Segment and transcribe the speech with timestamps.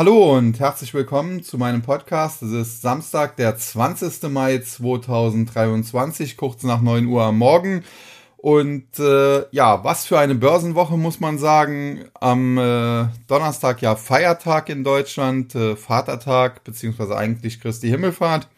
[0.00, 2.40] Hallo und herzlich willkommen zu meinem Podcast.
[2.40, 4.30] Es ist Samstag, der 20.
[4.30, 7.84] Mai 2023, kurz nach 9 Uhr am Morgen.
[8.38, 12.06] Und äh, ja, was für eine Börsenwoche muss man sagen.
[12.14, 18.48] Am äh, Donnerstag ja Feiertag in Deutschland, äh, Vatertag, beziehungsweise eigentlich Christi Himmelfahrt.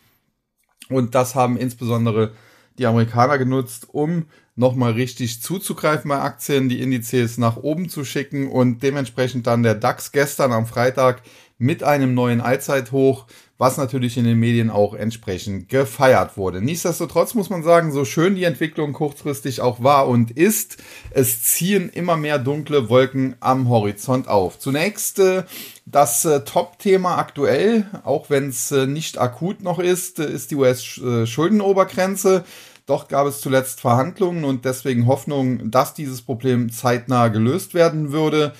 [0.90, 2.34] Und das haben insbesondere
[2.79, 8.48] die Amerikaner genutzt, um nochmal richtig zuzugreifen bei Aktien, die Indizes nach oben zu schicken
[8.48, 11.23] und dementsprechend dann der DAX gestern am Freitag
[11.62, 16.60] mit einem neuen Allzeithoch, was natürlich in den Medien auch entsprechend gefeiert wurde.
[16.60, 20.79] Nichtsdestotrotz muss man sagen, so schön die Entwicklung kurzfristig auch war und ist,
[21.12, 24.59] es ziehen immer mehr dunkle Wolken am Horizont auf.
[24.59, 25.45] Zunächst äh,
[25.87, 30.57] das äh, Top-Thema aktuell, auch wenn es äh, nicht akut noch ist, äh, ist die
[30.57, 32.45] US-Schuldenobergrenze.
[32.86, 38.52] Doch gab es zuletzt Verhandlungen und deswegen Hoffnung, dass dieses Problem zeitnah gelöst werden würde.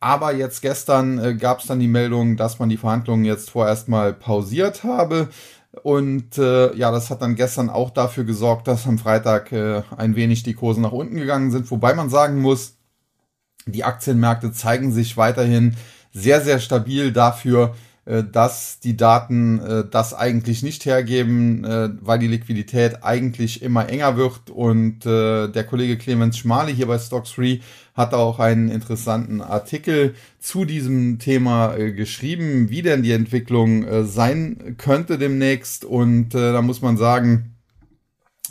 [0.00, 3.88] Aber jetzt gestern äh, gab es dann die Meldung, dass man die Verhandlungen jetzt vorerst
[3.88, 5.28] mal pausiert habe.
[5.82, 10.16] Und äh, ja, das hat dann gestern auch dafür gesorgt, dass am Freitag äh, ein
[10.16, 11.70] wenig die Kurse nach unten gegangen sind.
[11.70, 12.76] Wobei man sagen muss,
[13.66, 15.76] die Aktienmärkte zeigen sich weiterhin
[16.12, 17.74] sehr, sehr stabil dafür,
[18.24, 24.16] dass die Daten äh, das eigentlich nicht hergeben, äh, weil die Liquidität eigentlich immer enger
[24.16, 24.50] wird.
[24.50, 27.60] Und äh, der Kollege Clemens Schmale hier bei Stocks Free
[27.94, 34.04] hat auch einen interessanten Artikel zu diesem Thema äh, geschrieben, wie denn die Entwicklung äh,
[34.04, 35.84] sein könnte demnächst.
[35.84, 37.54] Und äh, da muss man sagen,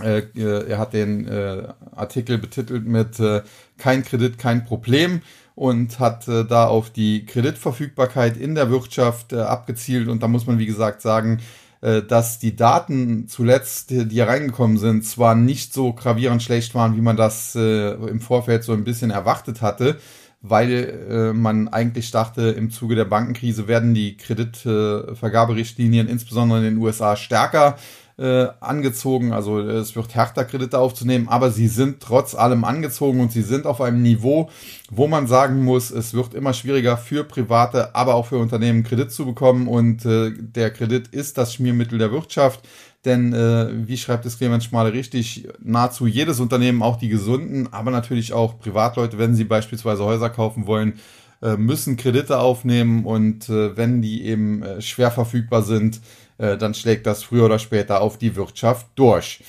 [0.02, 3.42] äh, er hat den äh, Artikel betitelt mit äh,
[3.78, 5.22] Kein Kredit, kein Problem
[5.60, 10.08] und hat äh, da auf die Kreditverfügbarkeit in der Wirtschaft äh, abgezielt.
[10.08, 11.42] Und da muss man, wie gesagt, sagen,
[11.82, 16.96] äh, dass die Daten zuletzt, die hier reingekommen sind, zwar nicht so gravierend schlecht waren,
[16.96, 19.98] wie man das äh, im Vorfeld so ein bisschen erwartet hatte,
[20.42, 26.78] weil äh, man eigentlich dachte, im Zuge der Bankenkrise werden die Kreditvergaberichtlinien insbesondere in den
[26.78, 27.76] USA stärker
[28.20, 29.32] äh, angezogen.
[29.32, 33.66] Also es wird härter Kredite aufzunehmen, aber sie sind trotz allem angezogen und sie sind
[33.66, 34.50] auf einem Niveau,
[34.92, 39.12] wo man sagen muss, es wird immer schwieriger für Private, aber auch für Unternehmen Kredit
[39.12, 42.62] zu bekommen und äh, der Kredit ist das Schmiermittel der Wirtschaft.
[43.06, 47.92] Denn äh, wie schreibt es Clemens Schmale richtig, nahezu jedes Unternehmen, auch die gesunden, aber
[47.92, 51.00] natürlich auch Privatleute, wenn sie beispielsweise Häuser kaufen wollen,
[51.42, 56.02] äh, müssen Kredite aufnehmen und äh, wenn die eben äh, schwer verfügbar sind,
[56.40, 59.44] äh, dann schlägt das früher oder später auf die Wirtschaft durch.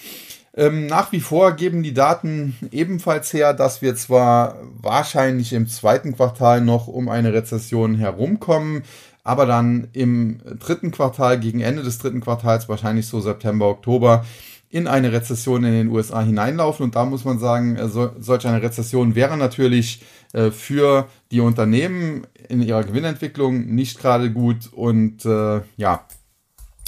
[0.53, 6.15] Ähm, nach wie vor geben die Daten ebenfalls her, dass wir zwar wahrscheinlich im zweiten
[6.17, 8.83] Quartal noch um eine Rezession herumkommen,
[9.23, 14.25] aber dann im dritten Quartal, gegen Ende des dritten Quartals, wahrscheinlich so September, Oktober,
[14.71, 16.85] in eine Rezession in den USA hineinlaufen.
[16.85, 20.03] Und da muss man sagen, äh, so, solch eine Rezession wäre natürlich
[20.33, 24.73] äh, für die Unternehmen in ihrer Gewinnentwicklung nicht gerade gut.
[24.73, 26.07] Und äh, ja,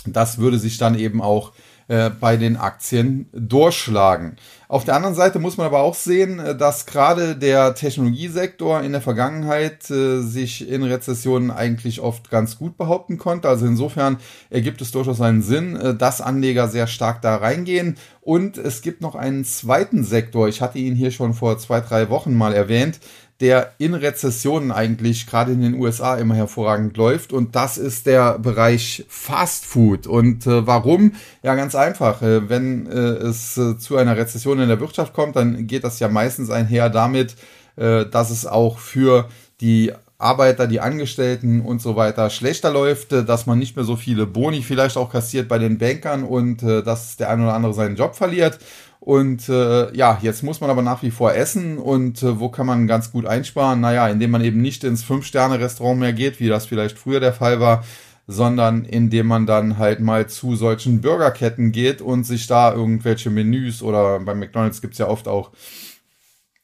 [0.06, 1.52] das würde sich dann eben auch
[1.88, 4.36] äh, bei den Aktien durchschlagen.
[4.68, 8.92] Auf der anderen Seite muss man aber auch sehen, äh, dass gerade der Technologiesektor in
[8.92, 13.48] der Vergangenheit äh, sich in Rezessionen eigentlich oft ganz gut behaupten konnte.
[13.48, 14.18] Also insofern
[14.48, 17.96] ergibt es durchaus einen Sinn, dass Anleger sehr stark da reingehen.
[18.20, 20.48] Und es gibt noch einen zweiten Sektor.
[20.48, 23.00] Ich hatte ihn hier schon vor zwei, drei Wochen mal erwähnt
[23.42, 27.32] der in Rezessionen eigentlich gerade in den USA immer hervorragend läuft.
[27.32, 30.06] Und das ist der Bereich Fast Food.
[30.06, 31.14] Und äh, warum?
[31.42, 32.22] Ja, ganz einfach.
[32.22, 35.98] Äh, wenn äh, es äh, zu einer Rezession in der Wirtschaft kommt, dann geht das
[35.98, 37.34] ja meistens einher damit,
[37.74, 39.28] äh, dass es auch für
[39.60, 43.96] die Arbeiter, die Angestellten und so weiter schlechter läuft, äh, dass man nicht mehr so
[43.96, 47.96] viele Boni vielleicht auch kassiert bei den Bankern und dass der ein oder andere seinen
[47.96, 48.60] Job verliert.
[49.04, 52.66] Und äh, ja, jetzt muss man aber nach wie vor essen und äh, wo kann
[52.66, 53.80] man ganz gut einsparen?
[53.80, 57.58] Naja, indem man eben nicht ins Fünf-Sterne-Restaurant mehr geht, wie das vielleicht früher der Fall
[57.58, 57.82] war,
[58.28, 63.82] sondern indem man dann halt mal zu solchen Burgerketten geht und sich da irgendwelche Menüs
[63.82, 65.50] oder bei McDonalds gibt's ja oft auch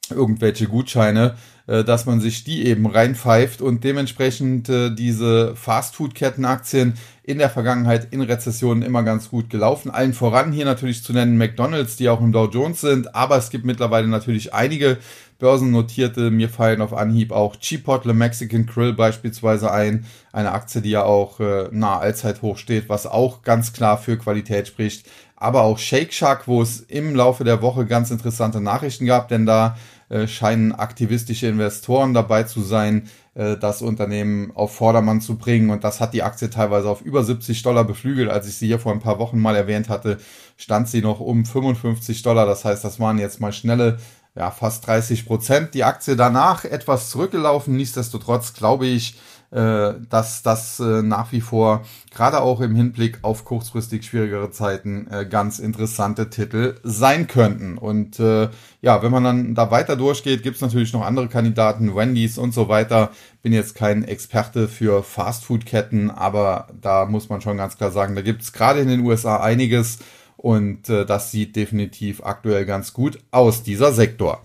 [0.08, 1.34] irgendwelche Gutscheine,
[1.68, 8.08] äh, dass man sich die eben reinpfeift und dementsprechend äh, diese Fastfood-Kettenaktien in der Vergangenheit
[8.10, 9.90] in Rezessionen immer ganz gut gelaufen.
[9.90, 13.50] Allen voran hier natürlich zu nennen McDonalds, die auch im Dow Jones sind, aber es
[13.50, 14.96] gibt mittlerweile natürlich einige
[15.38, 16.30] börsennotierte.
[16.30, 21.38] Mir fallen auf Anhieb auch Chipotle Mexican Grill beispielsweise ein, eine Aktie, die ja auch
[21.38, 25.06] äh, nah Allzeithoch steht, was auch ganz klar für Qualität spricht.
[25.36, 29.44] Aber auch Shake Shack, wo es im Laufe der Woche ganz interessante Nachrichten gab, denn
[29.44, 29.76] da
[30.08, 35.70] äh, scheinen aktivistische Investoren dabei zu sein, äh, das Unternehmen auf Vordermann zu bringen.
[35.70, 38.30] Und das hat die Aktie teilweise auf über 70 Dollar beflügelt.
[38.30, 40.18] Als ich sie hier vor ein paar Wochen mal erwähnt hatte,
[40.56, 42.46] stand sie noch um 55 Dollar.
[42.46, 43.98] Das heißt, das waren jetzt mal schnelle
[44.34, 45.74] ja, fast 30 Prozent.
[45.74, 47.76] Die Aktie danach etwas zurückgelaufen.
[47.76, 49.18] Nichtsdestotrotz glaube ich,
[49.50, 51.82] dass das äh, nach wie vor
[52.14, 57.78] gerade auch im Hinblick auf kurzfristig schwierigere Zeiten äh, ganz interessante Titel sein könnten.
[57.78, 58.50] Und äh,
[58.82, 62.68] ja, wenn man dann da weiter durchgeht, gibt's natürlich noch andere Kandidaten, Wendy's und so
[62.68, 63.10] weiter.
[63.42, 68.22] Bin jetzt kein Experte für Fastfood-Ketten, aber da muss man schon ganz klar sagen, da
[68.22, 69.98] gibt's gerade in den USA einiges
[70.36, 74.42] und äh, das sieht definitiv aktuell ganz gut aus, dieser Sektor.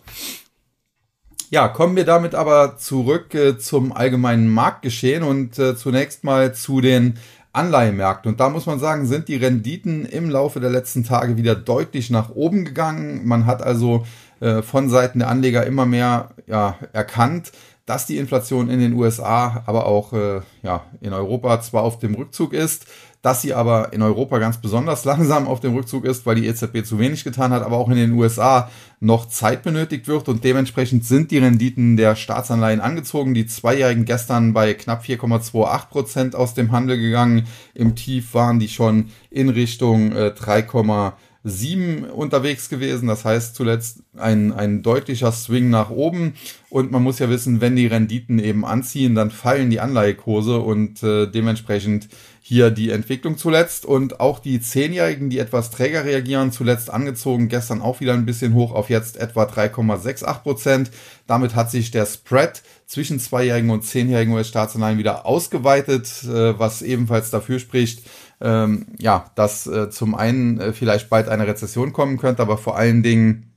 [1.54, 6.82] Ja, kommen wir damit aber zurück äh, zum allgemeinen Marktgeschehen und äh, zunächst mal zu
[6.82, 7.20] den
[7.52, 8.32] Anleihemärkten.
[8.32, 12.10] Und da muss man sagen, sind die Renditen im Laufe der letzten Tage wieder deutlich
[12.10, 13.28] nach oben gegangen.
[13.28, 14.04] Man hat also
[14.40, 17.52] äh, von Seiten der Anleger immer mehr ja, erkannt,
[17.86, 22.16] dass die Inflation in den USA, aber auch äh, ja, in Europa zwar auf dem
[22.16, 22.88] Rückzug ist,
[23.24, 26.86] dass sie aber in Europa ganz besonders langsam auf dem Rückzug ist, weil die EZB
[26.86, 31.06] zu wenig getan hat, aber auch in den USA noch Zeit benötigt wird und dementsprechend
[31.06, 33.34] sind die Renditen der Staatsanleihen angezogen.
[33.34, 37.48] Die Zweijährigen gestern bei knapp 4,28 Prozent aus dem Handel gegangen.
[37.74, 43.08] Im Tief waren die schon in Richtung äh, 3,7 unterwegs gewesen.
[43.08, 46.34] Das heißt zuletzt ein, ein deutlicher Swing nach oben.
[46.70, 51.04] Und man muss ja wissen, wenn die Renditen eben anziehen, dann fallen die Anleihekurse und
[51.04, 52.08] äh, dementsprechend
[52.46, 57.82] hier die Entwicklung zuletzt und auch die Zehnjährigen, die etwas träger reagieren, zuletzt angezogen, gestern
[57.82, 60.92] auch wieder ein bisschen hoch auf jetzt etwa 3,68 Prozent.
[61.26, 67.30] Damit hat sich der Spread zwischen Zweijährigen und Zehnjährigen US-Staatsanleihen wieder ausgeweitet, äh, was ebenfalls
[67.30, 68.06] dafür spricht,
[68.42, 72.76] ähm, ja, dass äh, zum einen äh, vielleicht bald eine Rezession kommen könnte, aber vor
[72.76, 73.54] allen Dingen,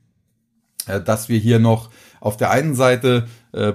[0.85, 1.89] dass wir hier noch
[2.21, 3.27] auf der einen Seite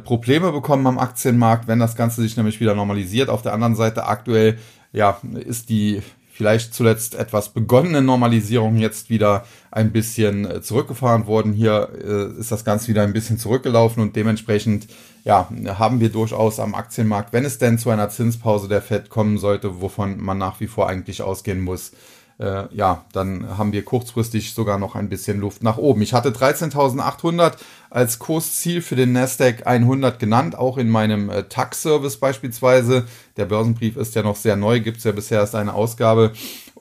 [0.05, 3.29] Probleme bekommen am Aktienmarkt, wenn das Ganze sich nämlich wieder normalisiert.
[3.29, 4.57] Auf der anderen Seite aktuell
[4.93, 6.03] ja, ist die
[6.33, 11.53] vielleicht zuletzt etwas begonnene Normalisierung jetzt wieder ein bisschen äh, zurückgefahren worden.
[11.53, 14.87] Hier äh, ist das Ganze wieder ein bisschen zurückgelaufen und dementsprechend
[15.25, 15.49] ja,
[15.79, 19.81] haben wir durchaus am Aktienmarkt, wenn es denn zu einer Zinspause der Fed kommen sollte,
[19.81, 21.93] wovon man nach wie vor eigentlich ausgehen muss,
[22.39, 26.03] äh, ja, dann haben wir kurzfristig sogar noch ein bisschen Luft nach oben.
[26.03, 27.53] Ich hatte 13.800
[27.93, 33.05] als Kursziel für den Nasdaq 100 genannt, auch in meinem äh, Tax-Service beispielsweise.
[33.37, 36.33] Der Börsenbrief ist ja noch sehr neu, gibt es ja bisher erst eine Ausgabe.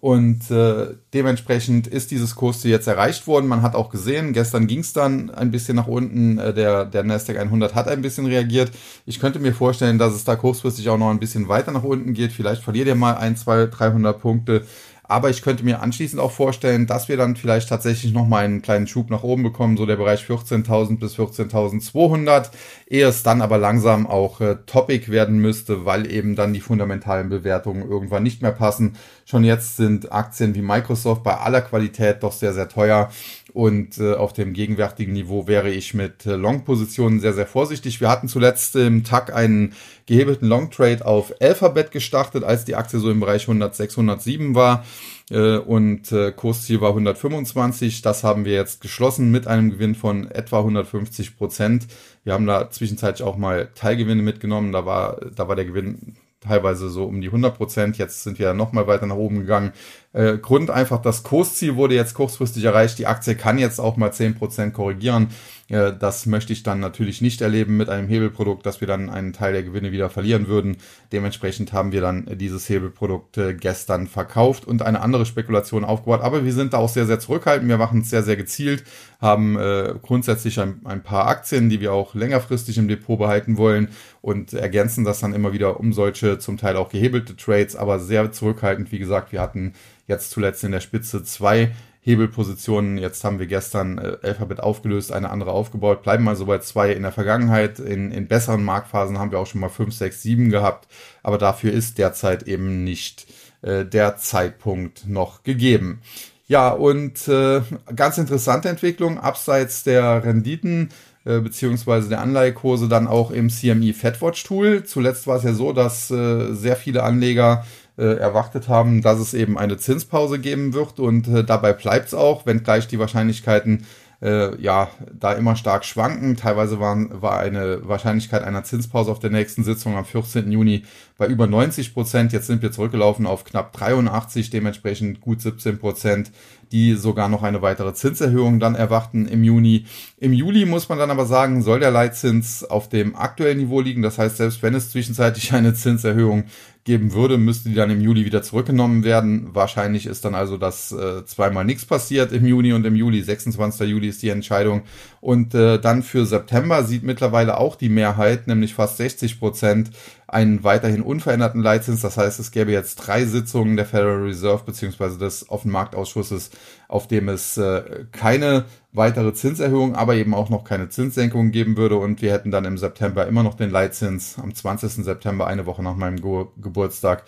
[0.01, 3.47] Und äh, dementsprechend ist dieses Kursziel jetzt erreicht worden.
[3.47, 6.39] Man hat auch gesehen, gestern ging es dann ein bisschen nach unten.
[6.39, 8.71] Äh, der, der Nasdaq 100 hat ein bisschen reagiert.
[9.05, 12.13] Ich könnte mir vorstellen, dass es da kurzfristig auch noch ein bisschen weiter nach unten
[12.13, 12.31] geht.
[12.31, 14.65] Vielleicht verliert ihr mal ein, zwei, 300 Punkte.
[15.11, 18.87] Aber ich könnte mir anschließend auch vorstellen, dass wir dann vielleicht tatsächlich nochmal einen kleinen
[18.87, 22.49] Schub nach oben bekommen, so der Bereich 14.000 bis 14.200,
[22.87, 27.27] ehe es dann aber langsam auch äh, Topic werden müsste, weil eben dann die fundamentalen
[27.27, 28.95] Bewertungen irgendwann nicht mehr passen.
[29.25, 33.09] Schon jetzt sind Aktien wie Microsoft bei aller Qualität doch sehr, sehr teuer.
[33.53, 37.99] Und äh, auf dem gegenwärtigen Niveau wäre ich mit äh, Long-Positionen sehr, sehr vorsichtig.
[37.99, 39.73] Wir hatten zuletzt im Tag einen
[40.05, 44.85] gehebelten Long-Trade auf Alphabet gestartet, als die Aktie so im Bereich 106, 107 war.
[45.29, 48.01] Äh, und äh, Kursziel war 125.
[48.01, 51.87] Das haben wir jetzt geschlossen mit einem Gewinn von etwa 150 Prozent.
[52.23, 54.71] Wir haben da zwischenzeitlich auch mal Teilgewinne mitgenommen.
[54.71, 57.97] Da war, da war der Gewinn teilweise so um die 100 Prozent.
[57.97, 59.71] Jetzt sind wir noch mal weiter nach oben gegangen.
[60.11, 62.99] Äh, Grund einfach, das Kursziel wurde jetzt kurzfristig erreicht.
[62.99, 65.29] Die Aktie kann jetzt auch mal 10 Prozent korrigieren.
[65.71, 69.33] Äh, das möchte ich dann natürlich nicht erleben mit einem Hebelprodukt, dass wir dann einen
[69.33, 70.77] Teil der Gewinne wieder verlieren würden.
[71.11, 76.21] Dementsprechend haben wir dann dieses Hebelprodukt äh, gestern verkauft und eine andere Spekulation aufgebaut.
[76.21, 77.69] Aber wir sind da auch sehr, sehr zurückhaltend.
[77.69, 78.83] Wir machen es sehr, sehr gezielt,
[79.21, 83.89] haben äh, grundsätzlich ein, ein paar Aktien, die wir auch längerfristig im Depot behalten wollen
[84.21, 88.31] und ergänzen das dann immer wieder um solche zum Teil auch gehebelte Trades, aber sehr
[88.31, 88.91] zurückhaltend.
[88.91, 89.73] Wie gesagt, wir hatten
[90.07, 92.97] jetzt zuletzt in der Spitze zwei Hebelpositionen.
[92.97, 96.03] Jetzt haben wir gestern äh, Alphabet aufgelöst, eine andere aufgebaut.
[96.03, 97.79] Bleiben mal so bei zwei in der Vergangenheit.
[97.79, 100.87] In, in besseren Marktphasen haben wir auch schon mal fünf, sechs, sieben gehabt.
[101.21, 103.27] Aber dafür ist derzeit eben nicht
[103.61, 106.01] äh, der Zeitpunkt noch gegeben.
[106.47, 107.61] Ja, und äh,
[107.95, 110.89] ganz interessante Entwicklung abseits der Renditen
[111.23, 114.83] äh, beziehungsweise der Anleihekurse dann auch im CME Fedwatch Tool.
[114.85, 117.63] Zuletzt war es ja so, dass äh, sehr viele Anleger
[118.01, 122.13] äh, erwartet haben, dass es eben eine Zinspause geben wird und äh, dabei bleibt es
[122.15, 123.85] auch, wenngleich die Wahrscheinlichkeiten
[124.21, 126.35] äh, ja da immer stark schwanken.
[126.35, 130.51] Teilweise waren, war eine Wahrscheinlichkeit einer Zinspause auf der nächsten Sitzung am 14.
[130.51, 130.83] Juni
[131.17, 132.31] bei über 90 Prozent.
[132.31, 136.31] Jetzt sind wir zurückgelaufen auf knapp 83, dementsprechend gut 17 Prozent,
[136.71, 139.85] die sogar noch eine weitere Zinserhöhung dann erwarten im Juni.
[140.17, 144.01] Im Juli muss man dann aber sagen, soll der Leitzins auf dem aktuellen Niveau liegen.
[144.01, 146.45] Das heißt, selbst wenn es zwischenzeitlich eine Zinserhöhung
[146.83, 149.49] geben würde, müsste die dann im Juli wieder zurückgenommen werden.
[149.53, 153.21] Wahrscheinlich ist dann also, dass äh, zweimal nichts passiert im Juni und im Juli.
[153.21, 153.87] 26.
[153.87, 154.81] Juli ist die Entscheidung.
[155.19, 159.91] Und äh, dann für September sieht mittlerweile auch die Mehrheit, nämlich fast 60 Prozent,
[160.31, 162.01] einen weiterhin unveränderten Leitzins.
[162.01, 166.51] Das heißt, es gäbe jetzt drei Sitzungen der Federal Reserve beziehungsweise des Offenmarktausschusses,
[166.87, 171.97] auf dem es äh, keine weitere Zinserhöhung, aber eben auch noch keine Zinssenkung geben würde.
[171.97, 175.03] Und wir hätten dann im September immer noch den Leitzins am 20.
[175.03, 177.23] September, eine Woche nach meinem Ge Geburtstag,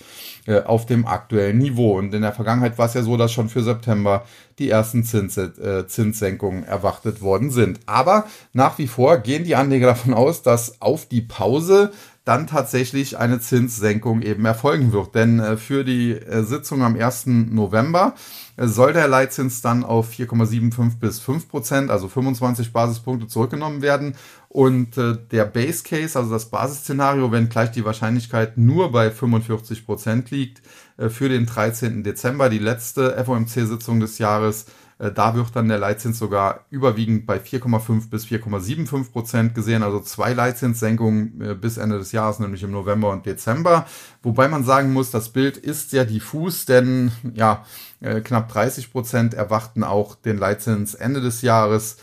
[0.46, 1.98] äh, auf dem aktuellen Niveau.
[1.98, 4.24] Und in der Vergangenheit war es ja so, dass schon für September
[4.60, 7.82] die ersten Zins, äh, Zinssenkungen erwartet worden sind.
[7.86, 11.92] Aber nach wie vor gehen die Anleger davon aus, dass auf die Pause
[12.26, 15.14] dann tatsächlich eine Zinssenkung eben erfolgen wird.
[15.14, 17.26] Denn äh, für die äh, Sitzung am 1.
[17.26, 18.16] November
[18.56, 24.16] äh, soll der Leitzins dann auf 4,75 bis 5 Prozent, also 25 Basispunkte zurückgenommen werden.
[24.48, 30.30] Und der Base Case, also das Basisszenario, wenn gleich die Wahrscheinlichkeit nur bei 45 Prozent
[30.30, 30.62] liegt,
[31.10, 32.04] für den 13.
[32.04, 34.68] Dezember, die letzte FOMC-Sitzung des Jahres,
[35.12, 40.34] da wird dann der Leitzins sogar überwiegend bei 4,5 bis 4,75 Prozent gesehen, also zwei
[40.34, 43.86] Leitzinssenkungen äh, bis Ende des Jahres, nämlich im November und Dezember.
[44.22, 47.66] Wobei man sagen muss, das Bild ist sehr diffus, denn ja,
[48.02, 51.98] äh, knapp 30 Prozent erwarten auch den Leitzins Ende des Jahres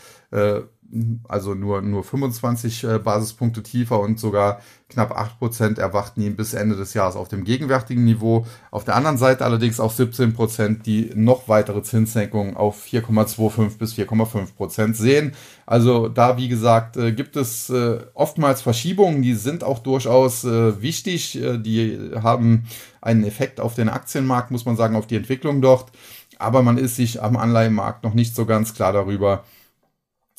[1.27, 6.53] also nur, nur 25 äh, Basispunkte tiefer und sogar knapp 8 Prozent erwarten ihn bis
[6.53, 8.45] Ende des Jahres auf dem gegenwärtigen Niveau.
[8.71, 13.93] Auf der anderen Seite allerdings auch 17 Prozent, die noch weitere Zinssenkungen auf 4,25 bis
[13.93, 15.33] 4,5 Prozent sehen.
[15.65, 21.39] Also da, wie gesagt, äh, gibt es äh, oftmals Verschiebungen, die sind auch durchaus wichtig.
[21.41, 22.65] Die haben
[23.01, 25.91] einen Effekt auf den Aktienmarkt, muss man sagen, auf die Entwicklung dort.
[26.37, 29.43] Aber man ist sich am Anleihenmarkt noch nicht so ganz klar darüber,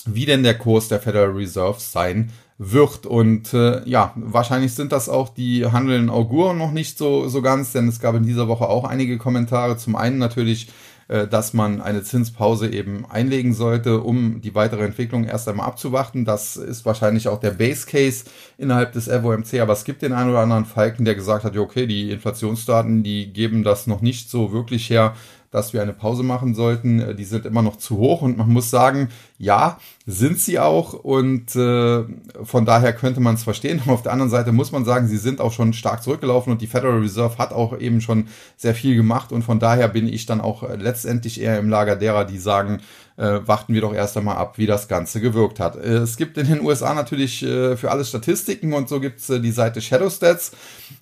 [0.07, 3.07] wie denn der Kurs der Federal Reserve sein wird.
[3.07, 7.73] Und äh, ja, wahrscheinlich sind das auch die handelnden Auguren noch nicht so, so ganz,
[7.73, 9.77] denn es gab in dieser Woche auch einige Kommentare.
[9.77, 10.69] Zum einen natürlich,
[11.09, 16.25] äh, dass man eine Zinspause eben einlegen sollte, um die weitere Entwicklung erst einmal abzuwarten.
[16.25, 18.25] Das ist wahrscheinlich auch der Base Case
[18.59, 21.61] innerhalb des FOMC, aber es gibt den einen oder anderen Falken, der gesagt hat, ja,
[21.61, 25.15] okay, die Inflationsdaten, die geben das noch nicht so wirklich her,
[25.53, 26.99] dass wir eine Pause machen sollten.
[26.99, 30.95] Äh, die sind immer noch zu hoch und man muss sagen, ja, sind sie auch
[30.95, 32.05] und äh,
[32.43, 33.81] von daher könnte man es verstehen.
[33.87, 36.67] Auf der anderen Seite muss man sagen, sie sind auch schon stark zurückgelaufen und die
[36.67, 40.41] Federal Reserve hat auch eben schon sehr viel gemacht und von daher bin ich dann
[40.41, 42.81] auch äh, letztendlich eher im Lager derer, die sagen,
[43.23, 45.77] äh, warten wir doch erst einmal ab, wie das Ganze gewirkt hat.
[45.77, 49.41] Äh, es gibt in den USA natürlich äh, für alles Statistiken und so gibt's äh,
[49.41, 50.51] die Seite Shadow Stats,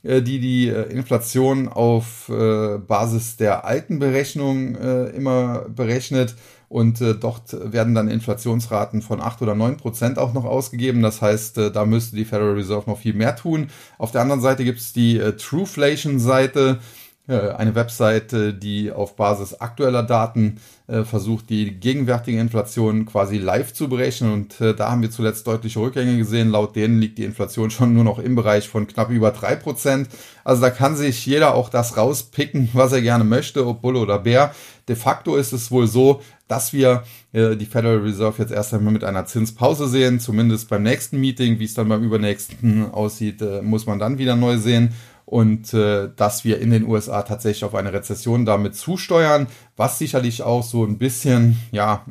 [0.02, 6.34] äh, die die äh, Inflation auf Basis der alten Berechnung immer berechnet.
[6.68, 11.02] Und dort werden dann Inflationsraten von acht oder neun Prozent auch noch ausgegeben.
[11.02, 13.68] Das heißt, da müsste die Federal Reserve noch viel mehr tun.
[13.98, 16.78] Auf der anderen Seite gibt's die Trueflation-Seite,
[17.30, 20.60] eine Webseite, die auf Basis aktueller Daten
[20.90, 24.32] äh, versucht, die gegenwärtige Inflation quasi live zu berechnen.
[24.32, 26.50] Und äh, da haben wir zuletzt deutliche Rückgänge gesehen.
[26.50, 30.08] Laut denen liegt die Inflation schon nur noch im Bereich von knapp über drei Prozent.
[30.42, 34.18] Also da kann sich jeder auch das rauspicken, was er gerne möchte, ob Bulle oder
[34.18, 34.54] Bär.
[34.88, 38.92] De facto ist es wohl so, dass wir äh, die Federal Reserve jetzt erst einmal
[38.92, 41.60] mit einer Zinspause sehen, zumindest beim nächsten Meeting.
[41.60, 44.92] Wie es dann beim übernächsten aussieht, äh, muss man dann wieder neu sehen
[45.30, 49.46] und äh, dass wir in den USA tatsächlich auf eine Rezession damit zusteuern,
[49.76, 52.04] was sicherlich auch so ein bisschen, ja,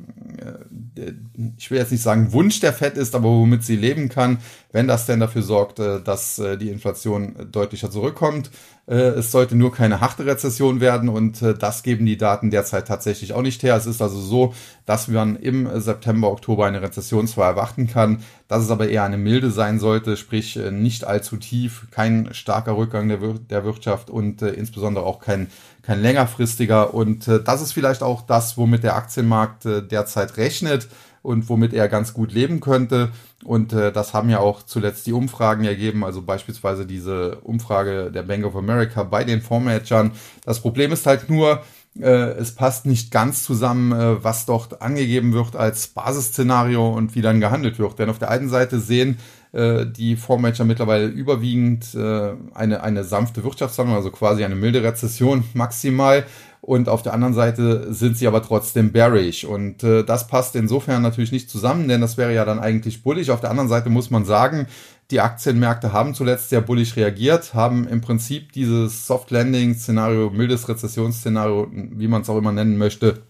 [0.95, 1.11] äh,
[1.57, 4.37] ich will jetzt nicht sagen Wunsch der Fed ist, aber womit sie leben kann,
[4.71, 8.51] wenn das denn dafür sorgt, äh, dass äh, die Inflation deutlicher zurückkommt.
[8.89, 12.87] Äh, es sollte nur keine harte Rezession werden und äh, das geben die Daten derzeit
[12.87, 13.75] tatsächlich auch nicht her.
[13.75, 14.53] Es ist also so,
[14.87, 19.19] dass man im September, Oktober eine Rezession zwar erwarten kann, dass es aber eher eine
[19.19, 24.09] milde sein sollte, sprich äh, nicht allzu tief, kein starker Rückgang der, Wir der Wirtschaft
[24.09, 25.51] und äh, insbesondere auch kein,
[25.83, 26.95] kein längerfristiger.
[26.95, 30.87] Und äh, das ist vielleicht auch das, womit der Aktienmarkt äh, derzeit rechnet
[31.29, 33.09] und womit er ganz gut leben könnte.
[33.43, 38.23] Und äh, das haben ja auch zuletzt die Umfragen ergeben, also beispielsweise diese Umfrage der
[38.23, 40.11] Bank of America bei den Fondsmanagern.
[40.43, 41.61] Das Problem ist halt nur,
[41.99, 47.21] äh, es passt nicht ganz zusammen, äh, was dort angegeben wird als Basisszenario und wie
[47.21, 47.99] dann gehandelt wird.
[47.99, 49.19] Denn auf der einen Seite sehen
[49.51, 56.25] äh, die Fondsmanager mittlerweile überwiegend eine, eine sanfte Wirtschaftslandung, also quasi eine milde Rezession maximal.
[56.69, 59.43] Und auf der anderen Seite sind sie aber trotzdem bearish.
[59.43, 63.31] Und äh, das passt insofern natürlich nicht zusammen, denn das wäre ja dann eigentlich bullig.
[63.31, 64.67] Auf der anderen Seite muss man sagen,
[65.09, 70.69] die Aktienmärkte haben zuletzt sehr bullig reagiert, haben im Prinzip dieses Soft Landing Szenario, mildes
[70.69, 73.23] Rezessionsszenario, wie man es auch immer nennen möchte,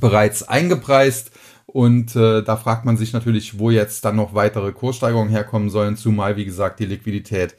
[0.00, 1.30] bereits eingepreist.
[1.66, 5.98] Und äh, da fragt man sich natürlich, wo jetzt dann noch weitere Kurssteigerungen herkommen sollen,
[5.98, 7.54] zumal, wie gesagt, die Liquidität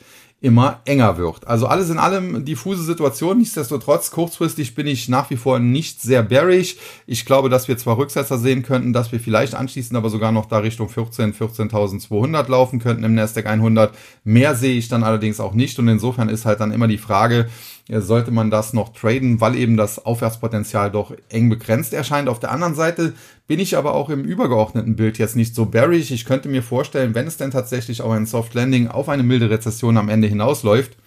[0.46, 1.48] immer enger wird.
[1.48, 3.40] Also alles in allem diffuse Situation.
[3.40, 6.76] Nichtsdestotrotz, kurzfristig bin ich nach wie vor nicht sehr bearish.
[7.08, 10.46] Ich glaube, dass wir zwar Rücksetzer sehen könnten, dass wir vielleicht anschließend aber sogar noch
[10.46, 13.96] da Richtung 14, 14.200 laufen könnten im Nasdaq 100.
[14.24, 15.80] Mehr sehe ich dann allerdings auch nicht.
[15.80, 17.50] Und insofern ist halt dann immer die Frage,
[17.88, 22.30] sollte man das noch traden, weil eben das Aufwärtspotenzial doch eng begrenzt erscheint.
[22.30, 23.14] Auf der anderen Seite
[23.48, 26.10] bin ich aber auch im übergeordneten Bild jetzt nicht so bearish.
[26.10, 29.52] Ich könnte mir vorstellen, wenn es denn tatsächlich auf ein Soft Landing, auf eine milde
[29.52, 30.98] Rezession am Ende hinausläuft,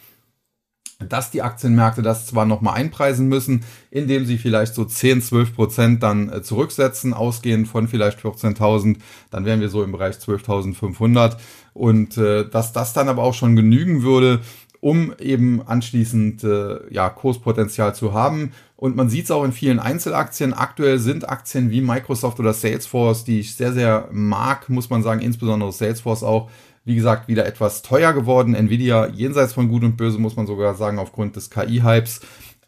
[1.01, 6.03] dass die Aktienmärkte das zwar nochmal einpreisen müssen, indem sie vielleicht so 10, 12 Prozent
[6.03, 8.97] dann äh, zurücksetzen, ausgehend von vielleicht 14.000,
[9.31, 11.37] dann wären wir so im Bereich 12.500
[11.73, 14.41] und äh, dass das dann aber auch schon genügen würde,
[14.81, 18.53] um eben anschließend äh, ja, Kurspotenzial zu haben.
[18.77, 20.55] Und man sieht es auch in vielen Einzelaktien.
[20.55, 25.21] Aktuell sind Aktien wie Microsoft oder Salesforce, die ich sehr, sehr mag, muss man sagen,
[25.21, 26.49] insbesondere Salesforce auch,
[26.85, 28.55] wie gesagt, wieder etwas teuer geworden.
[28.55, 32.21] Nvidia jenseits von Gut und Böse, muss man sogar sagen, aufgrund des KI-Hypes.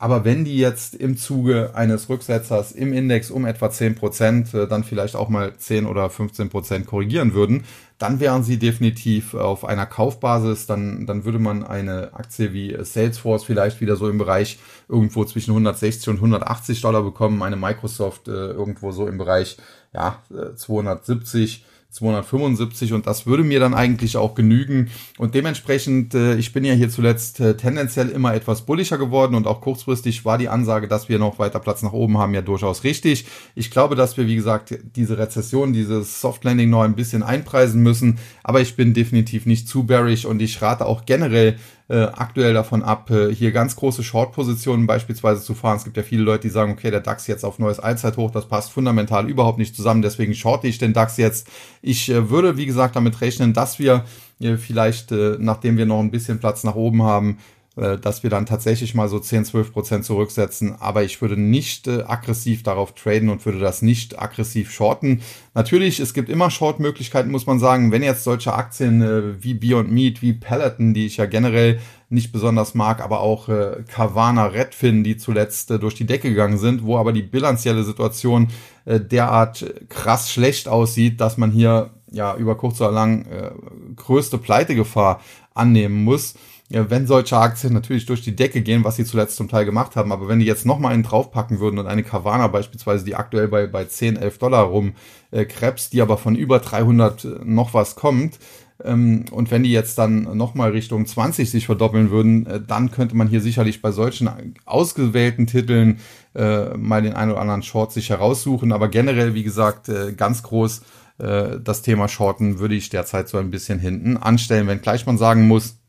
[0.02, 4.66] Aber wenn die jetzt im Zuge eines Rücksetzers im Index um etwa 10 Prozent, äh,
[4.66, 7.64] dann vielleicht auch mal 10 oder 15 Prozent korrigieren würden,
[7.98, 10.64] dann wären sie definitiv auf einer Kaufbasis.
[10.64, 15.50] Dann, dann würde man eine Aktie wie Salesforce vielleicht wieder so im Bereich irgendwo zwischen
[15.50, 17.42] 160 und 180 Dollar bekommen.
[17.42, 19.58] Eine Microsoft äh, irgendwo so im Bereich
[19.92, 20.22] ja,
[20.56, 24.90] 270 äh, 275 und das würde mir dann eigentlich auch genügen.
[25.18, 29.46] Und dementsprechend, äh, ich bin ja hier zuletzt äh, tendenziell immer etwas bullischer geworden und
[29.46, 32.84] auch kurzfristig war die Ansage, dass wir noch weiter Platz nach oben haben, ja durchaus
[32.84, 33.26] richtig.
[33.54, 37.82] Ich glaube, dass wir, wie gesagt, diese Rezession, dieses Soft Landing noch ein bisschen einpreisen
[37.82, 41.56] müssen, aber ich bin definitiv nicht zu bearish und ich rate auch generell
[41.90, 45.76] äh, aktuell davon ab, äh, hier ganz große Short-Positionen beispielsweise zu fahren.
[45.76, 48.46] Es gibt ja viele Leute, die sagen, okay, der DAX jetzt auf neues Allzeithoch, das
[48.46, 51.48] passt fundamental überhaupt nicht zusammen, deswegen shorte ich den DAX jetzt.
[51.82, 54.04] Ich äh, würde, wie gesagt, damit rechnen, dass wir
[54.40, 57.38] äh, vielleicht, äh, nachdem wir noch ein bisschen Platz nach oben haben,
[57.76, 60.74] dass wir dann tatsächlich mal so 10, 12 Prozent zurücksetzen.
[60.80, 65.22] Aber ich würde nicht äh, aggressiv darauf traden und würde das nicht aggressiv shorten.
[65.54, 67.92] Natürlich, es gibt immer Short-Möglichkeiten, muss man sagen.
[67.92, 72.32] Wenn jetzt solche Aktien äh, wie Beyond Meat, wie Peloton, die ich ja generell nicht
[72.32, 76.82] besonders mag, aber auch äh, Carvana Redfin, die zuletzt äh, durch die Decke gegangen sind,
[76.82, 78.48] wo aber die bilanzielle Situation
[78.84, 83.52] äh, derart krass schlecht aussieht, dass man hier ja über kurz oder lang äh,
[83.94, 85.20] größte Pleitegefahr
[85.54, 86.34] annehmen muss
[86.70, 90.12] wenn solche Aktien natürlich durch die Decke gehen, was sie zuletzt zum Teil gemacht haben,
[90.12, 93.66] aber wenn die jetzt nochmal einen draufpacken würden und eine Carvana beispielsweise, die aktuell bei,
[93.66, 94.94] bei 10, 11 Dollar rum
[95.32, 98.38] äh, krebs, die aber von über 300 äh, noch was kommt,
[98.84, 103.16] ähm, und wenn die jetzt dann nochmal Richtung 20 sich verdoppeln würden, äh, dann könnte
[103.16, 105.98] man hier sicherlich bei solchen ausgewählten Titeln
[106.34, 110.42] äh, mal den einen oder anderen Short sich heraussuchen, aber generell, wie gesagt, äh, ganz
[110.42, 110.82] groß
[111.18, 115.46] äh, das Thema Shorten würde ich derzeit so ein bisschen hinten anstellen, wenngleich man sagen
[115.46, 115.79] muss,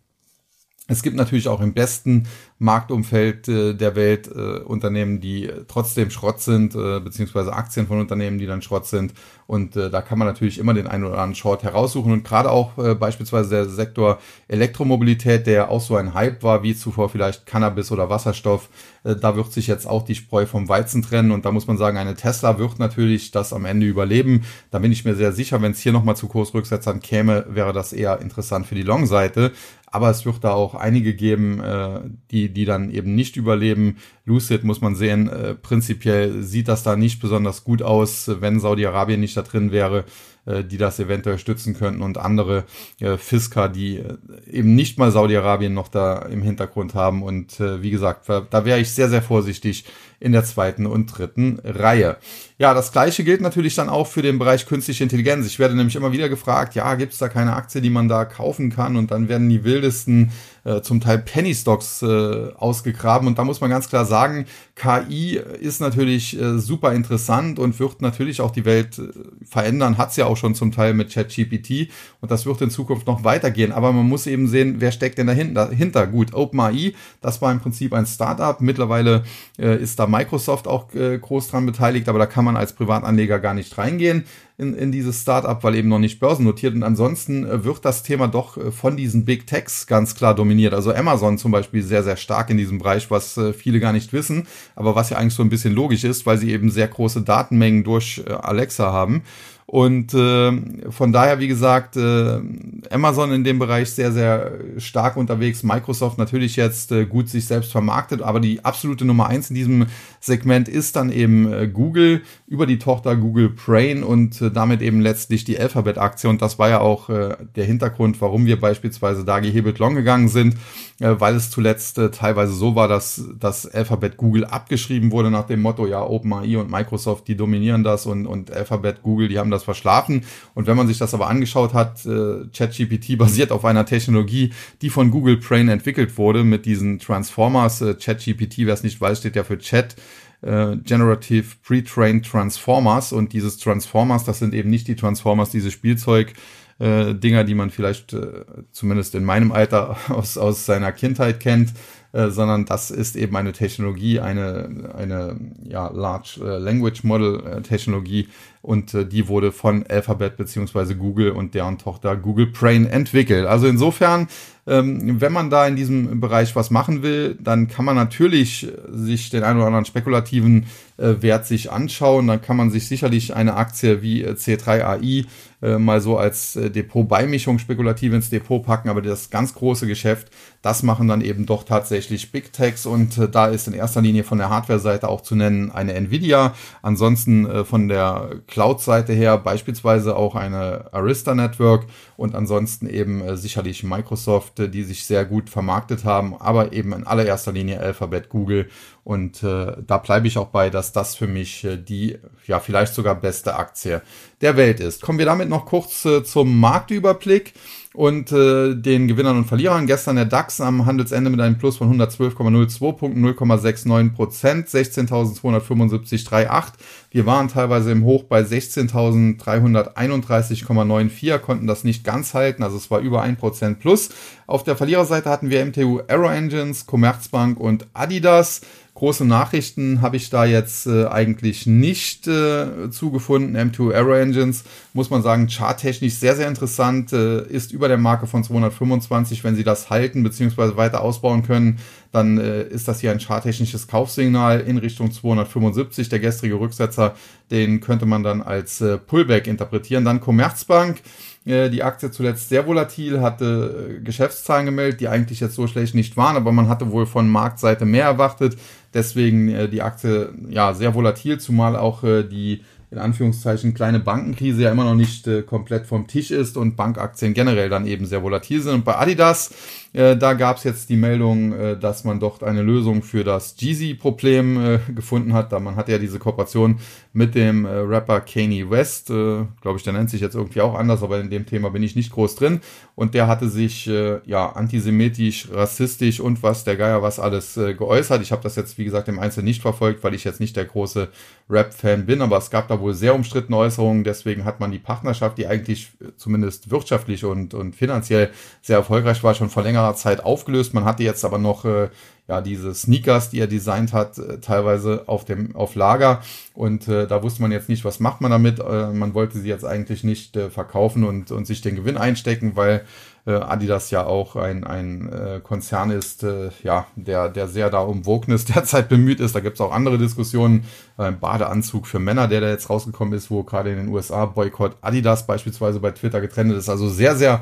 [0.91, 2.27] es gibt natürlich auch im besten
[2.59, 8.37] Marktumfeld äh, der Welt äh, Unternehmen, die trotzdem Schrott sind, äh, beziehungsweise Aktien von Unternehmen,
[8.37, 9.13] die dann Schrott sind.
[9.47, 12.11] Und äh, da kann man natürlich immer den einen oder anderen Short heraussuchen.
[12.11, 16.75] Und gerade auch äh, beispielsweise der Sektor Elektromobilität, der auch so ein Hype war, wie
[16.75, 18.69] zuvor vielleicht Cannabis oder Wasserstoff,
[19.03, 21.31] äh, da wird sich jetzt auch die Spreu vom Weizen trennen.
[21.31, 24.43] Und da muss man sagen, eine Tesla wird natürlich das am Ende überleben.
[24.69, 27.91] Da bin ich mir sehr sicher, wenn es hier nochmal zu Kursrücksetzern käme, wäre das
[27.91, 29.51] eher interessant für die Long-Seite.
[29.91, 31.99] Aber es wird da auch einige geben, äh,
[32.31, 33.97] die, die dann eben nicht überleben.
[34.25, 39.19] Lucid muss man sehen, äh, prinzipiell sieht das da nicht besonders gut aus, wenn Saudi-Arabien
[39.19, 40.05] nicht da drin wäre,
[40.45, 42.65] äh, die das eventuell stützen könnten und andere
[42.99, 44.17] äh, Fisker, die äh,
[44.49, 47.21] eben nicht mal Saudi-Arabien noch da im Hintergrund haben.
[47.21, 49.85] Und äh, wie gesagt, da wäre ich sehr, sehr vorsichtig
[50.19, 52.17] in der zweiten und dritten Reihe.
[52.59, 55.47] Ja, das gleiche gilt natürlich dann auch für den Bereich künstliche Intelligenz.
[55.47, 58.25] Ich werde nämlich immer wieder gefragt, ja, gibt es da keine Aktie, die man da
[58.25, 58.97] kaufen kann?
[58.97, 60.31] Und dann werden die wildesten,
[60.63, 63.27] äh, zum Teil Penny Stocks äh, ausgegraben.
[63.27, 64.45] Und da muss man ganz klar sagen,
[64.81, 69.11] KI ist natürlich äh, super interessant und wird natürlich auch die Welt äh,
[69.45, 69.99] verändern.
[69.99, 71.91] Hat es ja auch schon zum Teil mit ChatGPT.
[72.19, 73.71] Und das wird in Zukunft noch weitergehen.
[73.73, 75.67] Aber man muss eben sehen, wer steckt denn dahinter?
[75.67, 76.07] dahinter?
[76.07, 78.59] Gut, OpenAI, das war im Prinzip ein Startup.
[78.59, 79.23] Mittlerweile
[79.59, 83.39] äh, ist da Microsoft auch äh, groß dran beteiligt, aber da kann man als Privatanleger
[83.39, 84.23] gar nicht reingehen
[84.57, 86.73] in, in dieses Startup, weil eben noch nicht börsennotiert.
[86.73, 90.73] Und ansonsten äh, wird das Thema doch von diesen Big Techs ganz klar dominiert.
[90.73, 94.47] Also Amazon zum Beispiel sehr, sehr stark in diesem Bereich, was viele gar nicht wissen,
[94.75, 97.83] aber was ja eigentlich so ein bisschen logisch ist, weil sie eben sehr große Datenmengen
[97.83, 99.23] durch Alexa haben.
[99.71, 100.51] Und äh,
[100.91, 102.41] von daher, wie gesagt, äh,
[102.89, 105.63] Amazon in dem Bereich sehr, sehr stark unterwegs.
[105.63, 109.85] Microsoft natürlich jetzt äh, gut sich selbst vermarktet, aber die absolute Nummer eins in diesem
[110.19, 114.99] Segment ist dann eben äh, Google über die Tochter Google Brain und äh, damit eben
[114.99, 116.29] letztlich die Alphabet-Aktie.
[116.29, 120.27] Und das war ja auch äh, der Hintergrund, warum wir beispielsweise da gehebelt long gegangen
[120.27, 120.55] sind,
[120.99, 125.47] äh, weil es zuletzt äh, teilweise so war, dass das Alphabet Google abgeschrieben wurde nach
[125.47, 129.49] dem Motto, ja, OpenAI und Microsoft, die dominieren das und, und Alphabet Google, die haben
[129.49, 130.23] das verschlafen.
[130.53, 134.89] Und wenn man sich das aber angeschaut hat, äh, ChatGPT basiert auf einer Technologie, die
[134.89, 137.81] von Google Brain entwickelt wurde mit diesen Transformers.
[137.81, 139.95] Äh, ChatGPT, wer es nicht weiß, steht ja für Chat
[140.41, 146.33] äh, Generative Pre-Trained Transformers und dieses Transformers, das sind eben nicht die Transformers, diese Spielzeug
[146.79, 151.73] äh, Dinger, die man vielleicht äh, zumindest in meinem Alter aus, aus seiner Kindheit kennt,
[152.13, 157.61] äh, sondern das ist eben eine Technologie, eine, eine ja, Large äh, Language Model äh,
[157.61, 158.27] Technologie
[158.61, 163.45] und äh, die wurde von Alphabet beziehungsweise Google und deren Tochter Google Brain entwickelt.
[163.45, 164.27] Also insofern,
[164.71, 169.29] ähm, wenn man da in diesem Bereich was machen will, dann kann man natürlich sich
[169.29, 172.27] den einen oder anderen spekulativen äh, Wert sich anschauen.
[172.27, 175.25] Dann kann man sich sicherlich eine Aktie wie äh, C3AI
[175.61, 180.29] äh, mal so als äh, Depotbeimischung spekulativ ins Depot packen, aber das ganz große Geschäft,
[180.61, 182.85] das machen dann eben doch tatsächlich Big Techs.
[182.85, 186.53] Und äh, da ist in erster Linie von der Hardware-Seite auch zu nennen eine Nvidia,
[186.81, 191.85] ansonsten äh, von der Cloud-Seite her beispielsweise auch eine Arista Network.
[192.17, 196.93] Und ansonsten eben äh, sicherlich Microsoft, äh, die sich sehr gut vermarktet haben, aber eben
[196.93, 198.69] in allererster Linie Alphabet, Google
[199.03, 202.93] und äh, da bleibe ich auch bei, dass das für mich äh, die ja vielleicht
[202.93, 204.01] sogar beste Aktie
[204.41, 205.01] der Welt ist.
[205.01, 207.53] Kommen wir damit noch kurz äh, zum Marktüberblick
[207.93, 209.85] und äh, den Gewinnern und Verlierern.
[209.85, 216.71] Gestern der DAX am Handelsende mit einem Plus von 112,02 Punkten, 0,69 Prozent, 16.275,38.
[217.11, 223.01] Wir waren teilweise im Hoch bei 16.331,94, konnten das nicht ganz halten, also es war
[223.01, 224.07] über 1 Prozent plus.
[224.47, 228.61] Auf der Verliererseite hatten wir MTU Aero Engines, Commerzbank und Adidas.
[229.01, 233.57] Große Nachrichten habe ich da jetzt äh, eigentlich nicht äh, zugefunden.
[233.57, 238.27] M2 Aero Engines, muss man sagen, charttechnisch sehr, sehr interessant, äh, ist über der Marke
[238.27, 239.43] von 225.
[239.43, 240.77] Wenn sie das halten bzw.
[240.77, 241.79] weiter ausbauen können,
[242.11, 246.07] dann äh, ist das hier ein charttechnisches Kaufsignal in Richtung 275.
[246.09, 247.15] Der gestrige Rücksetzer,
[247.49, 250.05] den könnte man dann als äh, Pullback interpretieren.
[250.05, 251.01] Dann Commerzbank.
[251.43, 255.95] Äh, die Aktie zuletzt sehr volatil, hatte äh, Geschäftszahlen gemeldet, die eigentlich jetzt so schlecht
[255.95, 258.57] nicht waren, aber man hatte wohl von Marktseite mehr erwartet.
[258.93, 264.71] Deswegen äh, die Aktie ja sehr volatil, zumal auch die in Anführungszeichen kleine Bankenkrise ja
[264.71, 268.73] immer noch nicht komplett vom Tisch ist und Bankaktien generell dann eben sehr volatil sind.
[268.73, 269.53] Und bei Adidas,
[269.93, 273.55] äh, da gab es jetzt die Meldung, äh, dass man dort eine Lösung für das
[273.57, 275.51] Jeezy-Problem äh, gefunden hat.
[275.51, 276.79] Da man hat ja diese Kooperation
[277.11, 280.75] mit dem äh, Rapper Kanye West, äh, glaube ich, der nennt sich jetzt irgendwie auch
[280.75, 282.61] anders, aber in dem Thema bin ich nicht groß drin.
[282.95, 288.21] Und der hatte sich ja antisemitisch, rassistisch und was der Geier was alles geäußert.
[288.21, 290.65] Ich habe das jetzt, wie gesagt, im Einzelnen nicht verfolgt, weil ich jetzt nicht der
[290.65, 291.07] große
[291.49, 294.03] Rap-Fan bin, aber es gab da wohl sehr umstrittene Äußerungen.
[294.03, 298.29] Deswegen hat man die Partnerschaft, die eigentlich zumindest wirtschaftlich und, und finanziell
[298.61, 300.73] sehr erfolgreich war, schon vor längerer Zeit aufgelöst.
[300.73, 301.89] Man hatte jetzt aber noch äh,
[302.31, 306.21] ja diese Sneakers, die er designt hat, äh, teilweise auf dem auf Lager
[306.53, 308.59] und äh, da wusste man jetzt nicht, was macht man damit.
[308.59, 312.55] Äh, man wollte sie jetzt eigentlich nicht äh, verkaufen und und sich den Gewinn einstecken,
[312.55, 312.85] weil
[313.25, 316.25] äh, Adidas ja auch ein, ein Konzern ist,
[316.63, 319.35] ja, der, der sehr da um Wokeness derzeit bemüht ist.
[319.35, 320.63] Da gibt es auch andere Diskussionen.
[320.97, 324.77] Ein Badeanzug für Männer, der da jetzt rausgekommen ist, wo gerade in den USA Boykott
[324.81, 326.67] Adidas beispielsweise bei Twitter getrennt ist.
[326.69, 327.41] Also sehr, sehr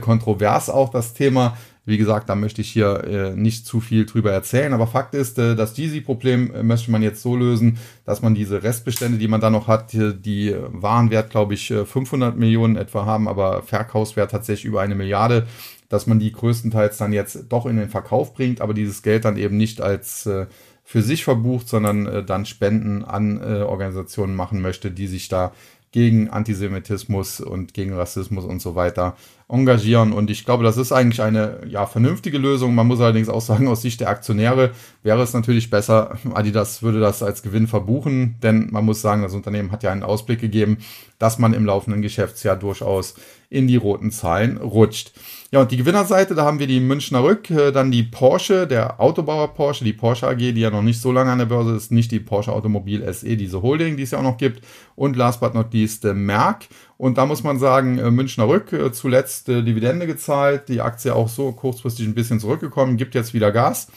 [0.00, 1.56] kontrovers auch das Thema.
[1.86, 5.38] Wie gesagt, da möchte ich hier äh, nicht zu viel drüber erzählen, aber Fakt ist,
[5.38, 9.40] äh, das Jeezy-Problem äh, möchte man jetzt so lösen, dass man diese Restbestände, die man
[9.40, 14.82] da noch hat, die Warenwert, glaube ich, 500 Millionen etwa haben, aber Verkaufswert tatsächlich über
[14.82, 15.46] eine Milliarde,
[15.90, 19.36] dass man die größtenteils dann jetzt doch in den Verkauf bringt, aber dieses Geld dann
[19.36, 20.46] eben nicht als äh,
[20.84, 25.52] für sich verbucht, sondern äh, dann Spenden an äh, Organisationen machen möchte, die sich da
[25.92, 29.16] gegen Antisemitismus und gegen Rassismus und so weiter
[29.48, 30.12] engagieren.
[30.12, 32.74] Und ich glaube, das ist eigentlich eine ja, vernünftige Lösung.
[32.74, 34.70] Man muss allerdings auch sagen, aus Sicht der Aktionäre
[35.02, 39.34] wäre es natürlich besser, Adidas würde das als Gewinn verbuchen, denn man muss sagen, das
[39.34, 40.78] Unternehmen hat ja einen Ausblick gegeben,
[41.18, 43.16] dass man im laufenden Geschäftsjahr durchaus
[43.50, 45.12] in die roten Zahlen rutscht.
[45.52, 49.00] Ja, und die Gewinnerseite, da haben wir die Münchner Rück, äh, dann die Porsche, der
[49.00, 51.90] Autobauer Porsche, die Porsche AG, die ja noch nicht so lange an der Börse ist,
[51.90, 55.40] nicht die Porsche Automobil SE, diese Holding, die es ja auch noch gibt, und last
[55.40, 56.68] but not least äh, Merck.
[56.96, 61.50] Und da muss man sagen, äh, Münchner Rück zuletzt Dividende gezahlt, die Aktie auch so
[61.50, 63.88] kurzfristig ein bisschen zurückgekommen, gibt jetzt wieder Gas.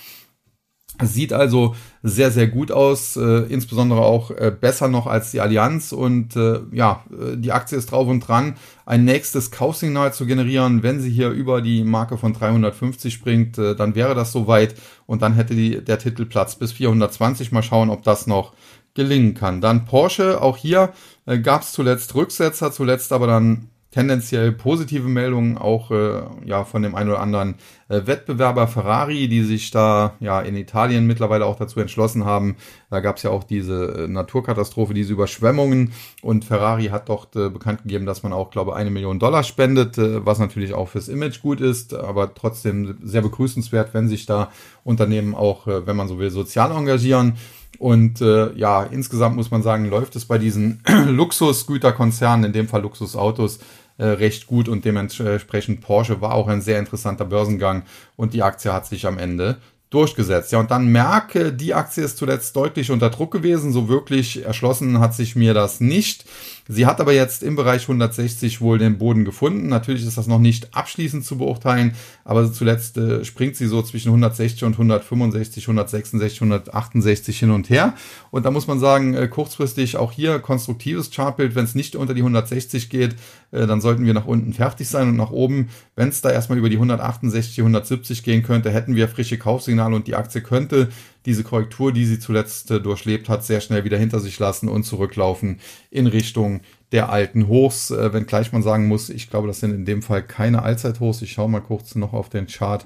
[1.02, 5.92] Sieht also sehr, sehr gut aus, äh, insbesondere auch äh, besser noch als die Allianz.
[5.92, 10.84] Und äh, ja, äh, die Aktie ist drauf und dran, ein nächstes Kaufsignal zu generieren.
[10.84, 14.76] Wenn sie hier über die Marke von 350 springt, äh, dann wäre das soweit
[15.08, 17.52] und dann hätte die, der Titel Platz bis 420.
[17.52, 18.54] Mal schauen, ob das noch
[18.94, 19.62] gelingen kann.
[19.62, 20.94] Dann Porsche, auch hier
[21.26, 26.82] äh, gab es zuletzt Rücksetzer, zuletzt aber dann tendenziell positive Meldungen auch äh, ja von
[26.82, 27.56] dem einen oder anderen
[27.90, 32.56] äh, Wettbewerber Ferrari, die sich da ja in Italien mittlerweile auch dazu entschlossen haben.
[32.90, 37.50] Da gab es ja auch diese äh, Naturkatastrophe, diese Überschwemmungen und Ferrari hat dort äh,
[37.50, 41.08] bekannt gegeben, dass man auch glaube eine Million Dollar spendet, äh, was natürlich auch fürs
[41.08, 44.50] Image gut ist, aber trotzdem sehr begrüßenswert, wenn sich da
[44.84, 47.38] Unternehmen auch, äh, wenn man so will, sozial engagieren.
[47.80, 52.82] Und äh, ja, insgesamt muss man sagen, läuft es bei diesen Luxusgüterkonzernen, in dem Fall
[52.82, 53.60] Luxusautos,
[53.98, 57.84] äh, recht gut und dementsprechend Porsche war auch ein sehr interessanter Börsengang
[58.16, 59.58] und die Aktie hat sich am Ende
[59.94, 60.52] durchgesetzt.
[60.52, 63.72] Ja, und dann merke, die Aktie ist zuletzt deutlich unter Druck gewesen.
[63.72, 66.26] So wirklich erschlossen hat sich mir das nicht.
[66.68, 69.68] Sie hat aber jetzt im Bereich 160 wohl den Boden gefunden.
[69.68, 74.10] Natürlich ist das noch nicht abschließend zu beurteilen, aber zuletzt äh, springt sie so zwischen
[74.10, 77.96] 160 und 165, 166, 168 hin und her.
[78.32, 81.56] Und da muss man sagen, äh, kurzfristig auch hier konstruktives Chartbild.
[81.56, 83.16] Wenn es nicht unter die 160 geht,
[83.52, 86.58] äh, dann sollten wir nach unten fertig sein und nach oben, wenn es da erstmal
[86.58, 90.90] über die 168, 170 gehen könnte, hätten wir frische Kaufsignale und die Aktie könnte
[91.26, 94.84] diese Korrektur, die sie zuletzt äh, durchlebt hat, sehr schnell wieder hinter sich lassen und
[94.84, 95.60] zurücklaufen
[95.90, 97.92] in Richtung der alten Hochs.
[97.92, 101.22] Äh, wenngleich man sagen muss, ich glaube, das sind in dem Fall keine Allzeithochs.
[101.22, 102.86] Ich schaue mal kurz noch auf den Chart.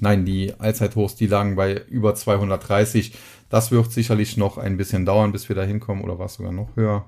[0.00, 3.14] Nein, die Allzeithochs, die lagen bei über 230.
[3.48, 6.04] Das wird sicherlich noch ein bisschen dauern, bis wir da hinkommen.
[6.04, 7.06] Oder war es sogar noch höher?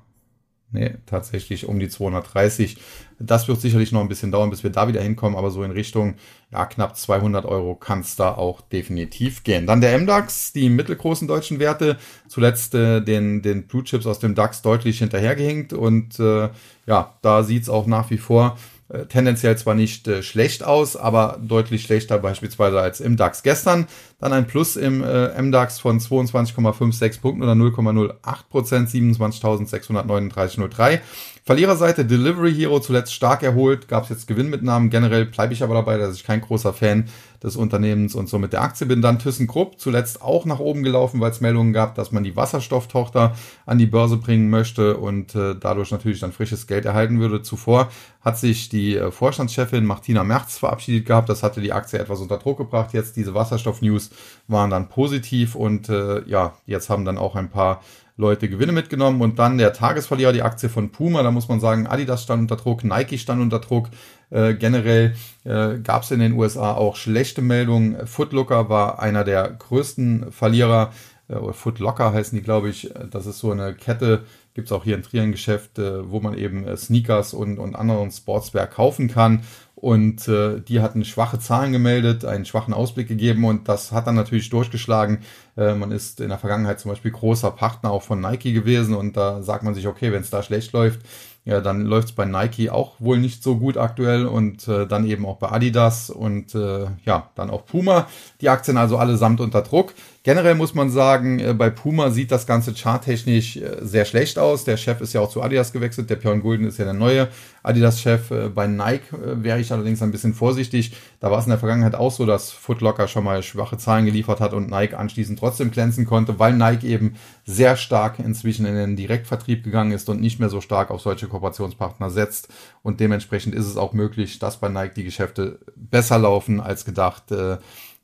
[0.70, 2.76] Nee, tatsächlich um die 230.
[3.18, 5.70] Das wird sicherlich noch ein bisschen dauern, bis wir da wieder hinkommen, aber so in
[5.70, 6.16] Richtung
[6.52, 9.66] ja, knapp 200 Euro kann es da auch definitiv gehen.
[9.66, 11.96] Dann der MDAX, die mittelgroßen deutschen Werte,
[12.28, 16.50] zuletzt äh, den, den Blue Chips aus dem DAX deutlich hinterhergehinkt und äh,
[16.86, 21.38] ja, da sieht's auch nach wie vor äh, tendenziell zwar nicht äh, schlecht aus, aber
[21.42, 23.42] deutlich schlechter beispielsweise als im DAX.
[23.42, 23.86] Gestern
[24.18, 28.14] dann ein Plus im äh, MDAX von 22,56 Punkten oder 0,08
[28.48, 31.00] Prozent, 27.639,03.
[31.48, 34.90] Verliererseite Delivery Hero zuletzt stark erholt, gab es jetzt Gewinnmitnahmen.
[34.90, 37.06] Generell bleibe ich aber dabei, dass ich kein großer Fan
[37.42, 39.00] des Unternehmens und somit der Aktie bin.
[39.00, 43.34] Dann ThyssenKrupp zuletzt auch nach oben gelaufen, weil es Meldungen gab, dass man die Wasserstofftochter
[43.64, 47.40] an die Börse bringen möchte und äh, dadurch natürlich dann frisches Geld erhalten würde.
[47.40, 47.88] Zuvor
[48.20, 51.30] hat sich die äh, Vorstandschefin Martina Merz verabschiedet gehabt.
[51.30, 52.92] Das hatte die Aktie etwas unter Druck gebracht.
[52.92, 54.10] Jetzt diese Wasserstoff-News
[54.48, 57.80] waren dann positiv und äh, ja, jetzt haben dann auch ein paar
[58.18, 61.86] Leute Gewinne mitgenommen und dann der Tagesverlierer, die Aktie von Puma, da muss man sagen,
[61.86, 63.88] Adidas stand unter Druck, Nike stand unter Druck.
[64.30, 68.06] Äh, generell äh, gab es in den USA auch schlechte Meldungen.
[68.06, 70.92] Footlooker war einer der größten Verlierer,
[71.28, 72.92] äh, oder Footlocker heißen die, glaube ich.
[73.10, 76.76] Das ist so eine Kette, gibt's auch hier ein Triengeschäft, äh, wo man eben äh,
[76.76, 79.42] Sneakers und, und anderen Sportswear kaufen kann.
[79.76, 84.16] Und äh, die hatten schwache Zahlen gemeldet, einen schwachen Ausblick gegeben und das hat dann
[84.16, 85.20] natürlich durchgeschlagen.
[85.58, 89.16] Äh, man ist in der Vergangenheit zum Beispiel großer Partner auch von Nike gewesen und
[89.16, 91.00] da sagt man sich, okay, wenn es da schlecht läuft,
[91.44, 95.06] ja, dann läuft es bei Nike auch wohl nicht so gut aktuell und äh, dann
[95.06, 98.06] eben auch bei Adidas und äh, ja, dann auch Puma.
[98.40, 99.94] Die Aktien also allesamt unter Druck.
[100.24, 104.64] Generell muss man sagen, äh, bei Puma sieht das Ganze charttechnisch äh, sehr schlecht aus.
[104.64, 106.10] Der Chef ist ja auch zu Adidas gewechselt.
[106.10, 107.28] Der Björn Gulden ist ja der neue
[107.62, 108.30] Adidas-Chef.
[108.32, 110.96] Äh, bei Nike wäre ich allerdings ein bisschen vorsichtig.
[111.20, 114.40] Da war es in der Vergangenheit auch so, dass Footlocker schon mal schwache Zahlen geliefert
[114.40, 117.14] hat und Nike anschließend trotzdem glänzen konnte, weil Nike eben
[117.46, 121.28] sehr stark inzwischen in den Direktvertrieb gegangen ist und nicht mehr so stark auf solche
[121.28, 122.48] Kooperationspartner setzt.
[122.82, 127.32] Und dementsprechend ist es auch möglich, dass bei Nike die Geschäfte besser laufen als gedacht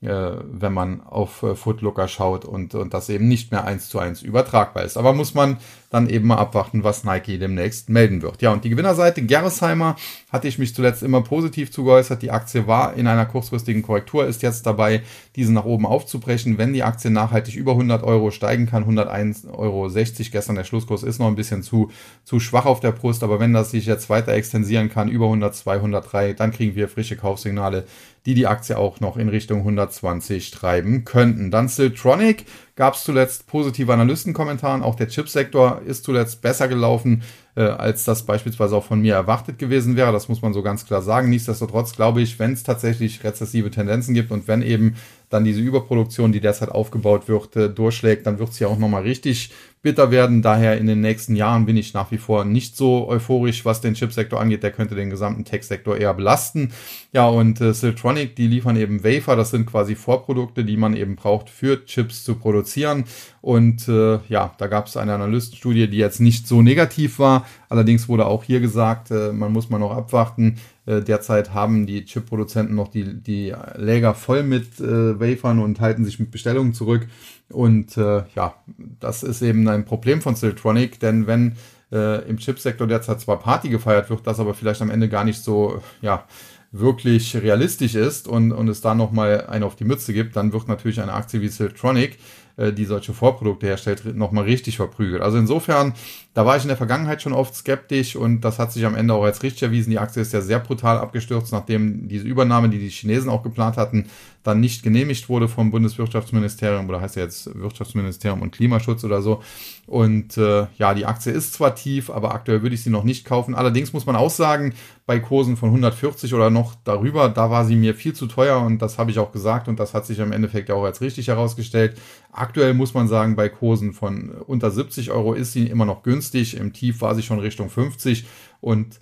[0.08, 4.22] wenn man auf äh, Footlooker schaut und, und das eben nicht mehr eins zu eins
[4.22, 4.96] übertragbar ist.
[4.96, 5.58] Aber muss man
[5.94, 8.42] dann eben mal abwarten, was Nike demnächst melden wird.
[8.42, 9.96] Ja, und die Gewinnerseite, Gerresheimer,
[10.30, 12.20] hatte ich mich zuletzt immer positiv zugeäußert.
[12.20, 15.02] Die Aktie war in einer kurzfristigen Korrektur, ist jetzt dabei,
[15.36, 16.58] diese nach oben aufzubrechen.
[16.58, 19.88] Wenn die Aktie nachhaltig über 100 Euro steigen kann, 101,60 Euro,
[20.32, 21.90] gestern der Schlusskurs ist noch ein bisschen zu,
[22.24, 25.76] zu schwach auf der Brust, aber wenn das sich jetzt weiter extensieren kann, über 102,
[25.76, 27.84] 103, dann kriegen wir frische Kaufsignale,
[28.26, 31.50] die die Aktie auch noch in Richtung 120 treiben könnten.
[31.50, 32.46] Dann Siltronic
[32.76, 34.82] gab es zuletzt positive Analystenkommentaren.
[34.82, 37.22] Auch der Chipsektor ist zuletzt besser gelaufen,
[37.56, 40.12] äh, als das beispielsweise auch von mir erwartet gewesen wäre.
[40.12, 41.30] Das muss man so ganz klar sagen.
[41.30, 44.96] Nichtsdestotrotz glaube ich, wenn es tatsächlich rezessive Tendenzen gibt und wenn eben
[45.34, 49.02] dann diese Überproduktion, die derzeit aufgebaut wird, äh, durchschlägt, dann wird es ja auch nochmal
[49.02, 49.50] richtig
[49.82, 50.40] bitter werden.
[50.42, 53.94] Daher in den nächsten Jahren bin ich nach wie vor nicht so euphorisch, was den
[53.94, 54.62] Chipsektor angeht.
[54.62, 56.72] Der könnte den gesamten Tech-Sektor eher belasten.
[57.12, 59.36] Ja, und äh, Siltronic, die liefern eben Wafer.
[59.36, 63.04] Das sind quasi Vorprodukte, die man eben braucht, für Chips zu produzieren.
[63.42, 67.46] Und äh, ja, da gab es eine Analystenstudie, die jetzt nicht so negativ war.
[67.68, 70.56] Allerdings wurde auch hier gesagt, äh, man muss mal noch abwarten.
[70.86, 76.04] Äh, derzeit haben die Chip-Produzenten noch die, die Läger voll mit äh, Wafern und halten
[76.04, 77.06] sich mit Bestellungen zurück.
[77.50, 78.54] Und äh, ja,
[79.00, 81.56] das ist eben ein Problem von Siltronic, denn wenn
[81.92, 85.42] äh, im Chipsektor derzeit zwar Party gefeiert wird, das aber vielleicht am Ende gar nicht
[85.42, 86.24] so, ja,
[86.72, 90.66] wirklich realistisch ist und, und es da nochmal eine auf die Mütze gibt, dann wird
[90.66, 92.18] natürlich eine Aktie wie Siltronic
[92.56, 95.22] äh, die solche Vorprodukte herstellt, nochmal richtig verprügelt.
[95.22, 95.94] Also insofern,
[96.34, 99.14] da war ich in der Vergangenheit schon oft skeptisch und das hat sich am Ende
[99.14, 99.90] auch als richtig erwiesen.
[99.90, 103.76] Die Aktie ist ja sehr brutal abgestürzt, nachdem diese Übernahme, die die Chinesen auch geplant
[103.76, 104.06] hatten,
[104.42, 109.42] dann nicht genehmigt wurde vom Bundeswirtschaftsministerium oder heißt ja jetzt Wirtschaftsministerium und Klimaschutz oder so.
[109.86, 113.24] Und äh, ja, die Aktie ist zwar tief, aber aktuell würde ich sie noch nicht
[113.24, 113.54] kaufen.
[113.54, 114.74] Allerdings muss man auch sagen,
[115.06, 118.80] bei Kursen von 140 oder noch darüber, da war sie mir viel zu teuer und
[118.80, 121.98] das habe ich auch gesagt und das hat sich im Endeffekt auch als richtig herausgestellt.
[122.32, 126.23] Aktuell muss man sagen, bei Kursen von unter 70 Euro ist sie immer noch günstig.
[126.32, 128.24] Im Tief war sie schon Richtung 50
[128.60, 128.98] und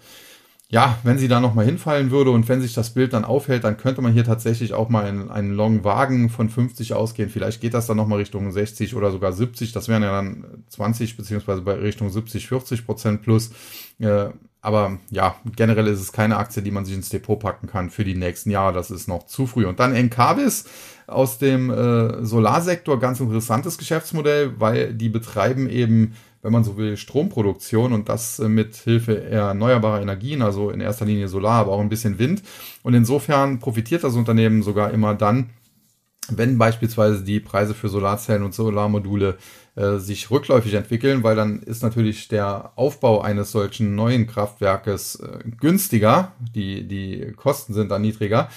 [0.72, 3.76] ja, wenn sie da nochmal hinfallen würde und wenn sich das Bild dann aufhält, dann
[3.76, 7.28] könnte man hier tatsächlich auch mal einen, einen Long Wagen von 50 ausgehen.
[7.28, 9.72] Vielleicht geht das dann nochmal Richtung 60 oder sogar 70.
[9.72, 13.50] Das wären ja dann 20 beziehungsweise bei Richtung 70, 40 Prozent plus.
[13.98, 14.30] Äh,
[14.62, 18.04] aber ja, generell ist es keine Aktie, die man sich ins Depot packen kann für
[18.04, 18.72] die nächsten Jahre.
[18.72, 19.66] Das ist noch zu früh.
[19.66, 20.64] Und dann Encarvis
[21.06, 26.96] aus dem äh, Solarsektor, ganz interessantes Geschäftsmodell, weil die betreiben eben wenn man so will,
[26.96, 31.80] Stromproduktion und das äh, mit Hilfe erneuerbarer Energien, also in erster Linie Solar, aber auch
[31.80, 32.42] ein bisschen Wind.
[32.82, 35.50] Und insofern profitiert das Unternehmen sogar immer dann,
[36.28, 39.38] wenn beispielsweise die Preise für Solarzellen und Solarmodule
[39.74, 45.38] äh, sich rückläufig entwickeln, weil dann ist natürlich der Aufbau eines solchen neuen Kraftwerkes äh,
[45.60, 48.48] günstiger, die, die Kosten sind dann niedriger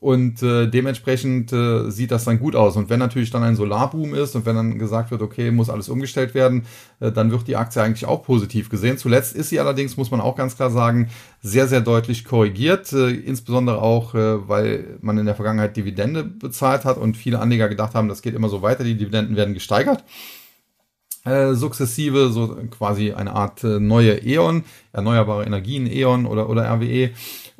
[0.00, 2.76] und äh, dementsprechend äh, sieht das dann gut aus.
[2.76, 5.90] Und wenn natürlich dann ein Solarboom ist und wenn dann gesagt wird, okay, muss alles
[5.90, 6.64] umgestellt werden,
[7.00, 8.96] äh, dann wird die Aktie eigentlich auch positiv gesehen.
[8.96, 11.10] Zuletzt ist sie allerdings, muss man auch ganz klar sagen,
[11.42, 12.90] sehr, sehr deutlich korrigiert.
[12.94, 17.68] Äh, insbesondere auch, äh, weil man in der Vergangenheit Dividende bezahlt hat und viele Anleger
[17.68, 20.02] gedacht haben, das geht immer so weiter, die Dividenden werden gesteigert.
[21.26, 27.10] Äh, sukzessive, so quasi eine Art äh, neue E.ON, erneuerbare Energien E.ON oder, oder RWE.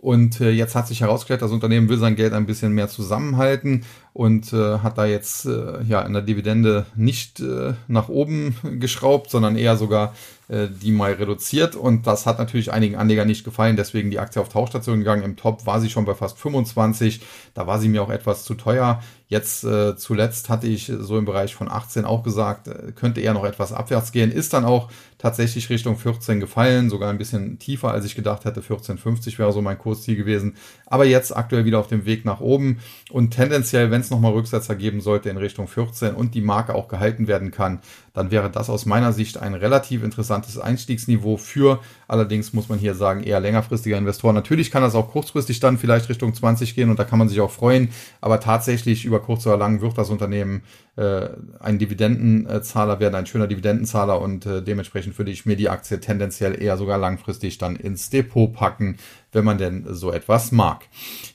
[0.01, 3.85] Und äh, jetzt hat sich herausgestellt, das Unternehmen will sein Geld ein bisschen mehr zusammenhalten
[4.15, 9.31] und äh, hat da jetzt äh, ja in der Dividende nicht äh, nach oben geschraubt,
[9.31, 10.15] sondern eher sogar
[10.49, 11.77] äh, die mal reduziert.
[11.77, 15.23] Und das hat natürlich einigen Anlegern nicht gefallen, deswegen die Aktie auf Tauchstation gegangen.
[15.23, 17.21] Im Top war sie schon bei fast 25.
[17.53, 19.03] Da war sie mir auch etwas zu teuer.
[19.29, 23.35] Jetzt äh, zuletzt hatte ich so im Bereich von 18 auch gesagt, äh, könnte eher
[23.35, 24.33] noch etwas abwärts gehen.
[24.33, 28.63] Ist dann auch tatsächlich Richtung 14 gefallen, sogar ein bisschen tiefer, als ich gedacht hätte.
[28.63, 30.57] 14,50 wäre so mein Kursziel gewesen.
[30.87, 32.79] Aber jetzt aktuell wieder auf dem Weg nach oben
[33.11, 36.89] und tendenziell, wenn es nochmal Rücksetzer geben sollte in Richtung 14 und die Marke auch
[36.89, 37.81] gehalten werden kann,
[38.15, 41.81] dann wäre das aus meiner Sicht ein relativ interessantes Einstiegsniveau für,
[42.11, 44.35] allerdings muss man hier sagen, eher längerfristiger Investoren.
[44.35, 47.41] Natürlich kann das auch kurzfristig dann vielleicht Richtung 20 gehen und da kann man sich
[47.41, 50.63] auch freuen, aber tatsächlich über kurz oder lang wird das Unternehmen
[50.97, 51.29] äh,
[51.61, 56.61] ein Dividendenzahler werden, ein schöner Dividendenzahler und äh, dementsprechend würde ich mir die Aktie tendenziell
[56.61, 58.97] eher sogar langfristig dann ins Depot packen,
[59.31, 60.87] wenn man denn so etwas mag.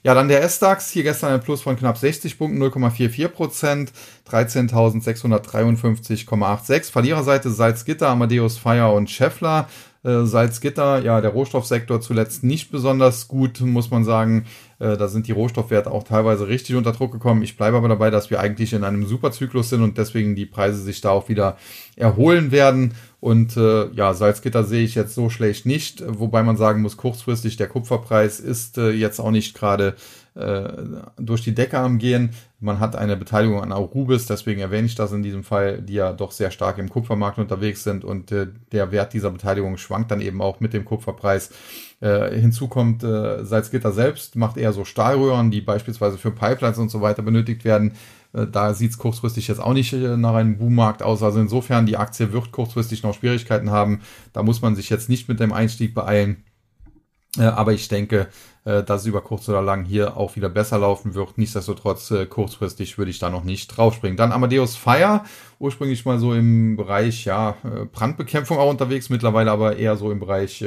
[0.04, 3.94] Ja, dann der S-DAX, hier gestern ein Plus von knapp 60 Punkten, 0,44 Prozent,
[4.30, 6.92] 13.653,86.
[6.92, 9.70] Verliererseite Salzgitter, Amadeus Fire und Scheffler.
[10.06, 14.46] Äh, Salzgitter, ja, der Rohstoffsektor zuletzt nicht besonders gut, muss man sagen.
[14.78, 17.42] Äh, da sind die Rohstoffwerte auch teilweise richtig unter Druck gekommen.
[17.42, 20.80] Ich bleibe aber dabei, dass wir eigentlich in einem Superzyklus sind und deswegen die Preise
[20.80, 21.58] sich da auch wieder
[21.96, 22.94] erholen werden.
[23.20, 27.58] Und äh, ja, Salzgitter sehe ich jetzt so schlecht nicht, wobei man sagen muss, kurzfristig
[27.58, 29.96] der Kupferpreis ist äh, jetzt auch nicht gerade
[30.36, 30.70] äh,
[31.18, 32.32] durch die Decke am Gehen.
[32.60, 36.14] Man hat eine Beteiligung an Aurubis, deswegen erwähne ich das in diesem Fall, die ja
[36.14, 40.22] doch sehr stark im Kupfermarkt unterwegs sind und äh, der Wert dieser Beteiligung schwankt dann
[40.22, 41.52] eben auch mit dem Kupferpreis.
[42.02, 46.90] Äh, hinzu kommt, äh, Salzgitter selbst macht eher so Stahlröhren, die beispielsweise für Pipelines und
[46.90, 47.94] so weiter benötigt werden.
[48.36, 51.24] Äh, da sieht es kurzfristig jetzt auch nicht äh, nach einem Boommarkt aus.
[51.24, 54.02] Also insofern, die Aktie wird kurzfristig noch Schwierigkeiten haben.
[54.34, 56.44] Da muss man sich jetzt nicht mit dem Einstieg beeilen.
[57.38, 58.28] Äh, aber ich denke,
[58.68, 61.38] dass es über kurz oder lang hier auch wieder besser laufen wird.
[61.38, 64.18] Nichtsdestotrotz, kurzfristig würde ich da noch nicht draufspringen.
[64.18, 65.22] Dann Amadeus Fire,
[65.60, 67.58] ursprünglich mal so im Bereich ja,
[67.92, 70.66] Brandbekämpfung auch unterwegs, mittlerweile aber eher so im Bereich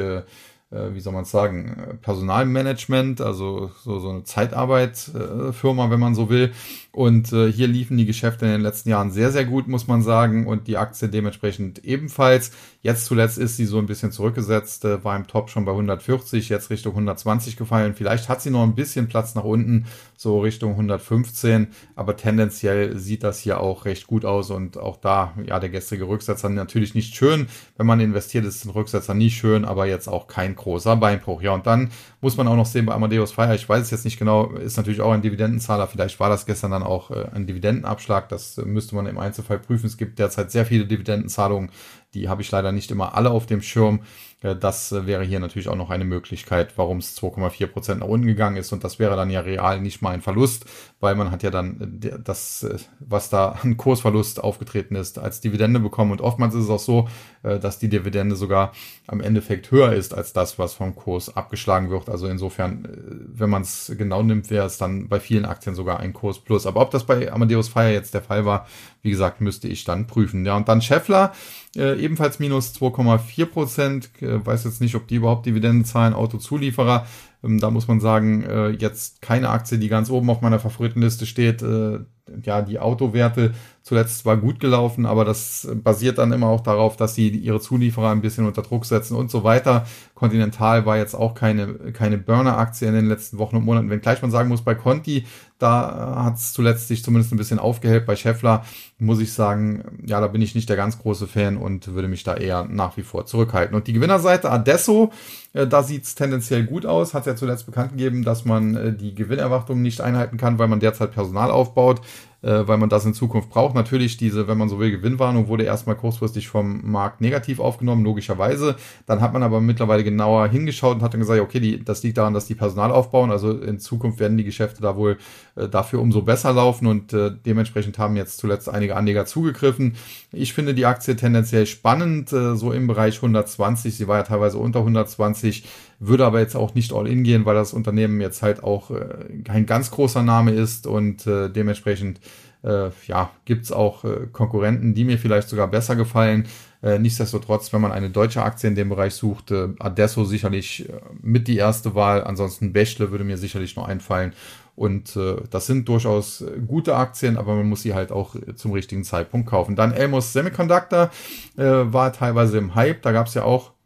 [0.70, 6.52] wie soll man sagen, Personalmanagement, also so, so eine Zeitarbeitfirma, äh, wenn man so will.
[6.92, 10.02] Und äh, hier liefen die Geschäfte in den letzten Jahren sehr, sehr gut, muss man
[10.02, 10.46] sagen.
[10.46, 12.50] Und die Aktie dementsprechend ebenfalls.
[12.83, 16.50] Jetzt zuletzt ist sie so ein bisschen zurückgesetzt, äh, war im Top schon bei 140,
[16.50, 17.94] jetzt Richtung 120 gefallen.
[17.94, 19.87] Vielleicht hat sie noch ein bisschen Platz nach unten,
[20.19, 21.69] so Richtung 115.
[21.94, 24.50] Aber tendenziell sieht das hier auch recht gut aus.
[24.50, 27.46] Und auch da, ja, der gestrige Rücksetzer natürlich nicht schön.
[27.77, 31.40] Wenn man investiert, ist ein Rücksetzer nie schön, aber jetzt auch kein großer Beinbruch.
[31.40, 31.90] Ja, und dann
[32.21, 34.77] muss man auch noch sehen bei Amadeus Fire, ich weiß es jetzt nicht genau, ist
[34.77, 35.87] natürlich auch ein Dividendenzahler.
[35.87, 38.29] Vielleicht war das gestern dann auch äh, ein Dividendenabschlag.
[38.29, 39.87] Das müsste man im Einzelfall prüfen.
[39.87, 41.71] Es gibt derzeit sehr viele Dividendenzahlungen.
[42.14, 44.00] Die habe ich leider nicht immer alle auf dem Schirm.
[44.40, 48.08] Äh, das äh, wäre hier natürlich auch noch eine Möglichkeit, warum es 2,4 Prozent nach
[48.08, 48.72] unten gegangen ist.
[48.72, 50.66] Und das wäre dann ja real nicht mal ein Verlust,
[51.00, 52.66] weil man hat ja dann äh, das,
[53.00, 56.12] was da an Kursverlust aufgetreten ist, als Dividende bekommen.
[56.12, 57.08] Und oftmals ist es auch so,
[57.42, 58.72] dass die Dividende sogar
[59.06, 62.08] am Endeffekt höher ist als das, was vom Kurs abgeschlagen wird.
[62.08, 62.88] Also insofern,
[63.32, 66.66] wenn man es genau nimmt, wäre es dann bei vielen Aktien sogar ein Kurs plus.
[66.66, 68.66] Aber ob das bei Amadeus Fire jetzt der Fall war,
[69.02, 70.44] wie gesagt, müsste ich dann prüfen.
[70.44, 71.32] Ja, und dann Scheffler,
[71.76, 74.10] äh, ebenfalls minus 2,4 Prozent.
[74.20, 76.14] Äh, weiß jetzt nicht, ob die überhaupt Dividenden zahlen.
[76.14, 77.06] Autozulieferer,
[77.44, 81.26] ähm, da muss man sagen, äh, jetzt keine Aktie, die ganz oben auf meiner Favoritenliste
[81.26, 81.62] steht.
[81.62, 82.00] Äh,
[82.42, 83.54] ja, die Autowerte
[83.88, 88.10] zuletzt war gut gelaufen, aber das basiert dann immer auch darauf, dass sie ihre Zulieferer
[88.10, 89.86] ein bisschen unter Druck setzen und so weiter.
[90.14, 94.30] Continental war jetzt auch keine, keine Burner-Aktie in den letzten Wochen und Monaten, wenngleich man
[94.30, 95.24] sagen muss, bei Conti,
[95.58, 98.04] da hat es zuletzt sich zumindest ein bisschen aufgehellt.
[98.04, 98.64] Bei Scheffler
[98.98, 102.22] muss ich sagen, ja, da bin ich nicht der ganz große Fan und würde mich
[102.24, 103.74] da eher nach wie vor zurückhalten.
[103.74, 105.12] Und die Gewinnerseite Adesso,
[105.54, 109.14] äh, da sieht's tendenziell gut aus, hat ja zuletzt bekannt gegeben, dass man äh, die
[109.14, 112.02] Gewinnerwartungen nicht einhalten kann, weil man derzeit Personal aufbaut
[112.40, 113.74] weil man das in Zukunft braucht.
[113.74, 118.76] Natürlich, diese, wenn man so will, Gewinnwarnung wurde erstmal kurzfristig vom Markt negativ aufgenommen, logischerweise.
[119.06, 122.18] Dann hat man aber mittlerweile genauer hingeschaut und hat dann gesagt, okay, die, das liegt
[122.18, 123.30] daran, dass die Personal aufbauen.
[123.30, 125.18] Also in Zukunft werden die Geschäfte da wohl
[125.56, 129.96] äh, dafür umso besser laufen und äh, dementsprechend haben jetzt zuletzt einige Anleger zugegriffen.
[130.32, 133.96] Ich finde die Aktie tendenziell spannend, äh, so im Bereich 120.
[133.96, 135.64] Sie war ja teilweise unter 120
[136.01, 139.42] würde aber jetzt auch nicht all in gehen, weil das Unternehmen jetzt halt auch äh,
[139.44, 142.21] kein ganz großer Name ist und äh, dementsprechend
[142.63, 146.46] äh, ja, gibt's auch äh, Konkurrenten, die mir vielleicht sogar besser gefallen.
[146.83, 150.92] Äh, nichtsdestotrotz, wenn man eine deutsche Aktie in dem Bereich sucht, äh, Adesso sicherlich äh,
[151.21, 152.25] mit die erste Wahl.
[152.25, 154.33] Ansonsten Bächle würde mir sicherlich noch einfallen.
[154.77, 158.55] Und äh, das sind durchaus äh, gute Aktien, aber man muss sie halt auch äh,
[158.55, 159.75] zum richtigen Zeitpunkt kaufen.
[159.75, 161.11] Dann Elmos Semiconductor
[161.57, 163.03] äh, war teilweise im Hype.
[163.03, 163.77] Da gab's ja auch äh,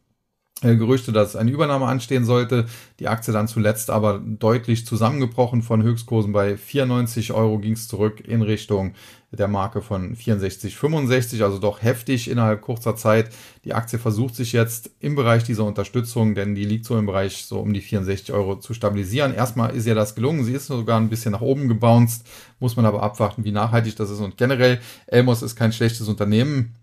[0.63, 2.67] Gerüchte, dass eine Übernahme anstehen sollte.
[3.01, 8.21] Die Aktie dann zuletzt aber deutlich zusammengebrochen von Höchstkursen bei 94 Euro ging es zurück
[8.27, 8.95] in Richtung
[9.33, 13.31] der Marke von 64, 65, also doch heftig innerhalb kurzer Zeit.
[13.65, 17.47] Die Aktie versucht sich jetzt im Bereich dieser Unterstützung, denn die liegt so im Bereich
[17.47, 19.35] so um die 64 Euro zu stabilisieren.
[19.35, 22.27] Erstmal ist ihr das gelungen, sie ist sogar ein bisschen nach oben gebounced,
[22.61, 24.21] muss man aber abwarten, wie nachhaltig das ist.
[24.21, 26.75] Und generell, Elmos ist kein schlechtes Unternehmen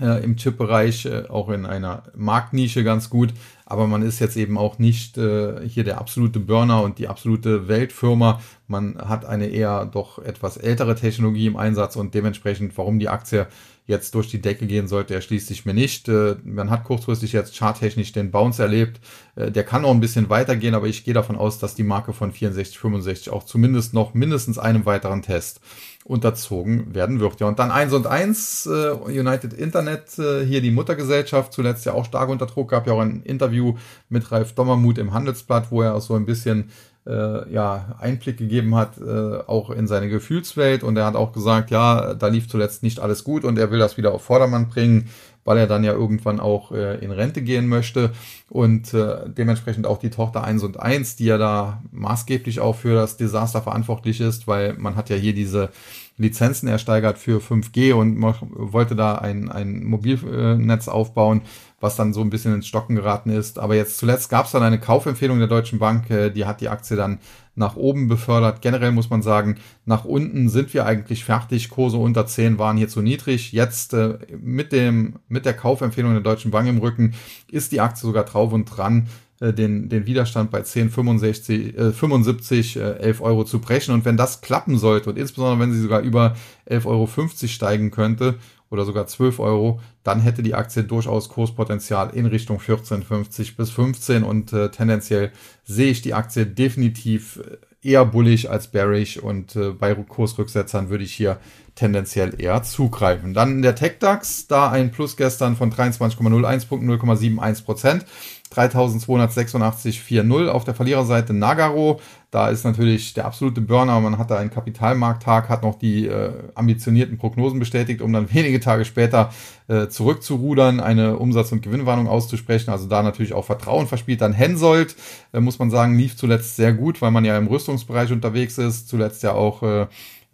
[0.00, 3.32] äh, im Chip-Bereich, äh, auch in einer Marktnische ganz gut.
[3.66, 7.68] Aber man ist jetzt eben auch nicht äh, hier der absolute Burner und die absolute
[7.68, 8.40] Weltfirma.
[8.66, 13.46] Man hat eine eher doch etwas ältere Technologie im Einsatz und dementsprechend, warum die Aktie
[13.86, 16.08] jetzt durch die Decke gehen sollte, erschließt sich mir nicht.
[16.08, 19.00] Äh, man hat kurzfristig jetzt charttechnisch den Bounce erlebt.
[19.36, 22.12] Äh, der kann auch ein bisschen weitergehen, aber ich gehe davon aus, dass die Marke
[22.12, 25.60] von 64, 65 auch zumindest noch mindestens einem weiteren Test
[26.04, 27.40] unterzogen werden wird.
[27.40, 32.04] Ja, und dann eins und eins äh, United Internet, hier die Muttergesellschaft, zuletzt ja auch
[32.04, 33.74] stark unter Druck, gab ja auch ein Interview
[34.10, 36.70] mit Ralf Dommermuth im Handelsblatt, wo er auch so ein bisschen
[37.06, 40.82] äh, ja, Einblick gegeben hat, äh, auch in seine Gefühlswelt.
[40.82, 43.78] Und er hat auch gesagt, ja, da lief zuletzt nicht alles gut und er will
[43.78, 45.08] das wieder auf Vordermann bringen,
[45.44, 48.12] weil er dann ja irgendwann auch äh, in Rente gehen möchte.
[48.48, 52.94] Und äh, dementsprechend auch die Tochter 1 und 1, die ja da maßgeblich auch für
[52.94, 55.70] das Desaster verantwortlich ist, weil man hat ja hier diese
[56.16, 61.42] Lizenzen ersteigert für 5G und wollte da ein, ein Mobilnetz aufbauen,
[61.84, 63.58] was dann so ein bisschen ins Stocken geraten ist.
[63.58, 66.70] Aber jetzt zuletzt gab es dann eine Kaufempfehlung der Deutschen Bank, äh, die hat die
[66.70, 67.18] Aktie dann
[67.54, 68.62] nach oben befördert.
[68.62, 71.68] Generell muss man sagen, nach unten sind wir eigentlich fertig.
[71.68, 73.52] Kurse unter 10 waren hier zu niedrig.
[73.52, 77.14] Jetzt äh, mit, dem, mit der Kaufempfehlung der Deutschen Bank im Rücken
[77.52, 79.06] ist die Aktie sogar drauf und dran
[79.40, 83.92] äh, den, den Widerstand bei 10, 65, äh, 75, äh, 11 Euro zu brechen.
[83.92, 86.34] Und wenn das klappen sollte und insbesondere wenn sie sogar über
[86.68, 87.08] 11,50 Euro
[87.46, 88.36] steigen könnte
[88.74, 94.22] oder sogar 12 Euro, dann hätte die Aktie durchaus Kurspotenzial in Richtung 14,50 bis 15
[94.22, 95.32] und äh, tendenziell
[95.64, 97.56] sehe ich die Aktie definitiv äh,
[97.88, 101.38] eher bullig als bearish und äh, bei Kursrücksetzern würde ich hier
[101.74, 103.34] tendenziell eher zugreifen.
[103.34, 108.06] Dann der TechDAX, da ein Plus gestern von 23,01 Punkten, 0,71 Prozent.
[108.52, 112.00] 3286,40 auf der Verliererseite Nagaro.
[112.30, 114.00] Da ist natürlich der absolute Burner.
[114.00, 118.60] Man hat da einen Kapitalmarkttag, hat noch die äh, ambitionierten Prognosen bestätigt, um dann wenige
[118.60, 119.32] Tage später
[119.68, 122.70] äh, zurückzurudern, eine Umsatz- und Gewinnwarnung auszusprechen.
[122.70, 124.20] Also da natürlich auch Vertrauen verspielt.
[124.20, 124.96] Dann Hensoldt,
[125.32, 128.88] äh, muss man sagen, lief zuletzt sehr gut, weil man ja im Rüstungsbereich unterwegs ist.
[128.88, 129.86] Zuletzt ja auch äh,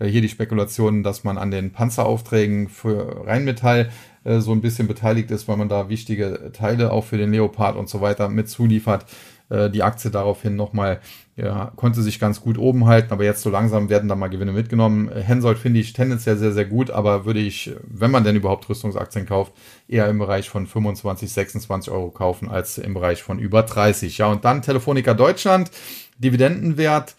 [0.02, 3.90] hier die Spekulation, dass man an den Panzeraufträgen für Rheinmetall
[4.24, 7.76] äh, so ein bisschen beteiligt ist, weil man da wichtige Teile auch für den Leopard
[7.76, 9.06] und so weiter mit zuliefert.
[9.50, 11.00] Äh, die Aktie daraufhin nochmal
[11.36, 14.52] ja, konnte sich ganz gut oben halten, aber jetzt so langsam werden da mal Gewinne
[14.52, 15.10] mitgenommen.
[15.10, 18.68] Äh, Hensoldt finde ich tendenziell sehr, sehr gut, aber würde ich, wenn man denn überhaupt
[18.68, 19.52] Rüstungsaktien kauft,
[19.88, 24.18] eher im Bereich von 25, 26 Euro kaufen als im Bereich von über 30.
[24.18, 25.70] Ja, und dann Telefonica Deutschland,
[26.18, 27.16] Dividendenwert.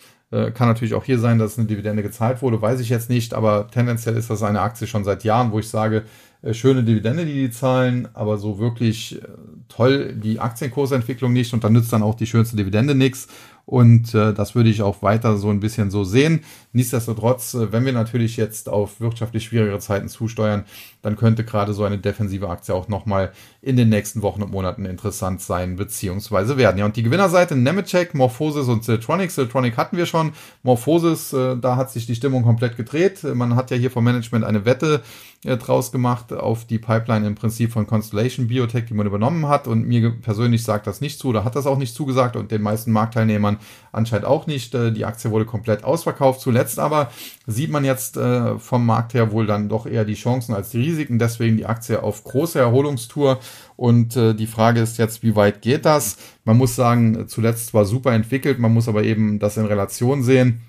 [0.54, 3.68] Kann natürlich auch hier sein, dass eine Dividende gezahlt wurde, weiß ich jetzt nicht, aber
[3.68, 6.06] tendenziell ist das eine Aktie schon seit Jahren, wo ich sage,
[6.52, 9.28] schöne Dividende, die die zahlen, aber so wirklich äh,
[9.68, 13.28] toll die Aktienkursentwicklung nicht und dann nützt dann auch die schönste Dividende nichts.
[13.66, 16.42] Und äh, das würde ich auch weiter so ein bisschen so sehen.
[16.74, 20.66] Nichtsdestotrotz, äh, wenn wir natürlich jetzt auf wirtschaftlich schwierigere Zeiten zusteuern,
[21.04, 23.32] dann könnte gerade so eine defensive Aktie auch nochmal
[23.64, 26.80] in den nächsten Wochen und Monaten interessant sein beziehungsweise werden.
[26.80, 29.30] Ja, und die Gewinnerseite Nemetschek, Morphosis und Siltronic.
[29.30, 30.34] Siltronic hatten wir schon.
[30.64, 33.24] Morphosis, äh, da hat sich die Stimmung komplett gedreht.
[33.24, 35.04] Man hat ja hier vom Management eine Wette
[35.46, 39.68] äh, draus gemacht auf die Pipeline im Prinzip von Constellation Biotech, die man übernommen hat.
[39.68, 42.64] Und mir persönlich sagt das nicht zu oder hat das auch nicht zugesagt und den
[42.64, 43.58] meisten Marktteilnehmern
[43.92, 44.74] anscheinend auch nicht.
[44.74, 46.42] Äh, die Aktie wurde komplett ausverkauft.
[46.42, 47.12] Zuletzt aber
[47.52, 50.82] sieht man jetzt äh, vom Markt her wohl dann doch eher die Chancen als die
[50.82, 51.20] Risiken.
[51.20, 53.40] Deswegen die Aktie auf große Erholungstour.
[53.76, 56.18] Und äh, die Frage ist jetzt, wie weit geht das?
[56.44, 58.60] Man muss sagen, zuletzt war super entwickelt.
[58.60, 60.62] Man muss aber eben das in Relation sehen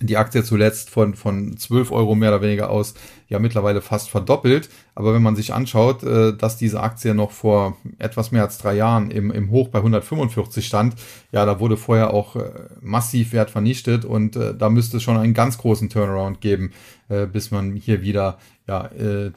[0.00, 2.94] die Aktie zuletzt von, von 12 Euro mehr oder weniger aus
[3.28, 4.68] ja mittlerweile fast verdoppelt.
[4.94, 8.74] Aber wenn man sich anschaut, äh, dass diese Aktie noch vor etwas mehr als drei
[8.74, 10.94] Jahren im, im Hoch bei 145 stand,
[11.32, 12.50] ja, da wurde vorher auch äh,
[12.80, 16.72] massiv Wert vernichtet und äh, da müsste es schon einen ganz großen Turnaround geben,
[17.32, 18.88] bis man hier wieder ja,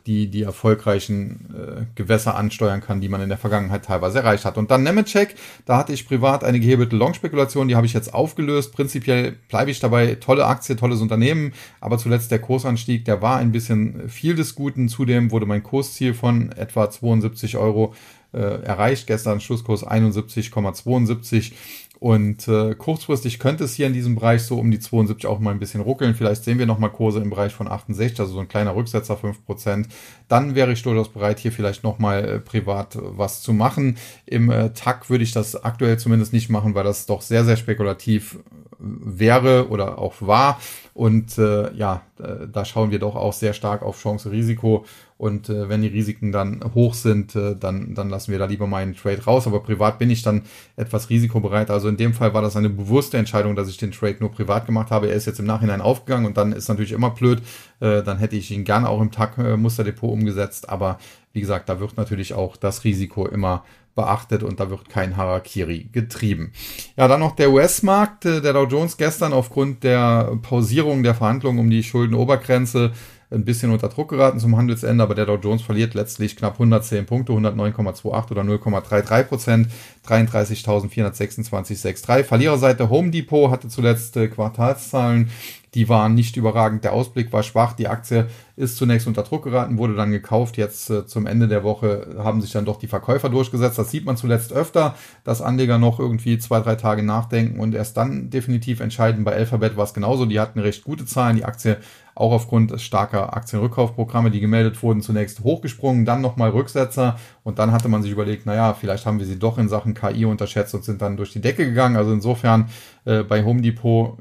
[0.05, 4.57] die, die erfolgreichen Gewässer ansteuern kann, die man in der Vergangenheit teilweise erreicht hat.
[4.57, 5.35] Und dann Nemetschek,
[5.65, 8.73] da hatte ich privat eine gehebelte Long-Spekulation, die habe ich jetzt aufgelöst.
[8.73, 13.51] Prinzipiell bleibe ich dabei, tolle Aktie, tolles Unternehmen, aber zuletzt der Kursanstieg, der war ein
[13.51, 13.76] bisschen
[14.07, 14.89] viel des Guten.
[14.89, 17.93] Zudem wurde mein Kursziel von etwa 72 Euro
[18.33, 19.07] äh, erreicht.
[19.07, 21.53] Gestern Schlusskurs 71,72
[21.99, 25.49] und äh, kurzfristig könnte es hier in diesem Bereich so um die 72 auch mal
[25.49, 26.13] ein bisschen ruckeln.
[26.13, 29.85] Vielleicht sehen wir nochmal Kurse im Bereich von 68, also so ein kleiner Rücksetzer 5%.
[30.27, 33.97] Dann wäre ich durchaus bereit, hier vielleicht nochmal äh, privat was zu machen.
[34.27, 37.57] Im äh, TAC würde ich das aktuell zumindest nicht machen, weil das doch sehr, sehr
[37.57, 38.37] spekulativ äh,
[38.79, 40.59] wäre oder auch war.
[40.93, 44.85] Und äh, ja, äh, da schauen wir doch auch sehr stark auf Chance-Risiko.
[45.17, 48.67] Und äh, wenn die Risiken dann hoch sind, äh, dann, dann lassen wir da lieber
[48.67, 49.47] mal einen Trade raus.
[49.47, 50.43] Aber privat bin ich dann
[50.75, 51.71] etwas risikobereit.
[51.71, 54.67] Also in dem Fall war das eine bewusste Entscheidung, dass ich den Trade nur privat
[54.67, 55.09] gemacht habe.
[55.09, 57.41] Er ist jetzt im Nachhinein aufgegangen und dann ist natürlich immer blöd.
[57.79, 60.69] Äh, dann hätte ich ihn gerne auch im Tag-Musterdepot umgesetzt.
[60.69, 60.99] Aber
[61.33, 63.63] wie gesagt, da wird natürlich auch das Risiko immer
[63.97, 66.53] beachtet und da wird kein Harakiri getrieben.
[66.95, 68.25] Ja, dann noch der US-Markt.
[68.25, 72.93] Äh, der Dow Jones gestern aufgrund der Pausierung der Verhandlungen um die Schuldenobergrenze
[73.29, 77.05] ein bisschen unter Druck geraten zum Handelsende, aber der Dow Jones verliert letztlich knapp 110
[77.05, 79.67] Punkte, 109,28 oder 0,33 Prozent,
[80.07, 82.23] 33.426,63.
[82.23, 85.29] Verliererseite Home Depot hatte zuletzt äh, Quartalszahlen,
[85.73, 86.83] die waren nicht überragend.
[86.83, 87.73] Der Ausblick war schwach.
[87.73, 90.57] Die Aktie ist zunächst unter Druck geraten, wurde dann gekauft.
[90.57, 93.77] Jetzt äh, zum Ende der Woche haben sich dann doch die Verkäufer durchgesetzt.
[93.77, 97.97] Das sieht man zuletzt öfter, dass Anleger noch irgendwie zwei, drei Tage nachdenken und erst
[97.97, 99.23] dann definitiv entscheiden.
[99.23, 100.25] Bei Alphabet war es genauso.
[100.25, 101.35] Die hatten recht gute Zahlen.
[101.35, 101.77] Die Aktie
[102.17, 107.89] auch aufgrund starker Aktienrückkaufprogramme, die gemeldet wurden, zunächst hochgesprungen, dann nochmal Rücksetzer und dann hatte
[107.89, 111.01] man sich überlegt, naja, vielleicht haben wir sie doch in Sachen KI unterschätzt und sind
[111.01, 111.95] dann durch die Decke gegangen.
[111.95, 112.69] Also insofern
[113.05, 114.17] äh, bei Home Depot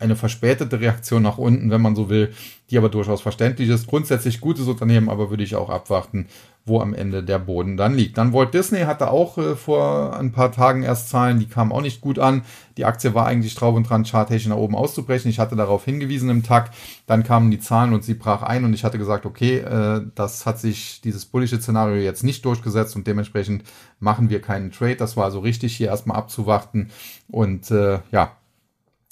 [0.00, 2.32] eine verspätete Reaktion nach unten, wenn man so will,
[2.70, 3.86] die aber durchaus verständlich ist.
[3.86, 6.26] Grundsätzlich gutes Unternehmen, aber würde ich auch abwarten,
[6.64, 8.16] wo am Ende der Boden dann liegt.
[8.16, 11.82] Dann Walt Disney hatte auch äh, vor ein paar Tagen erst Zahlen, die kamen auch
[11.82, 12.42] nicht gut an.
[12.76, 15.30] Die Aktie war eigentlich drauf und dran, charttechnisch nach oben auszubrechen.
[15.30, 16.70] Ich hatte darauf hingewiesen im Tag.
[17.06, 20.46] Dann kamen die Zahlen und sie brach ein und ich hatte gesagt, okay, äh, das
[20.46, 23.64] hat sich dieses bullische Szenario jetzt nicht durchgesetzt und dementsprechend
[23.98, 24.96] machen wir keinen Trade.
[24.96, 26.90] Das war also richtig, hier erstmal abzuwarten.
[27.28, 28.32] Und äh, ja,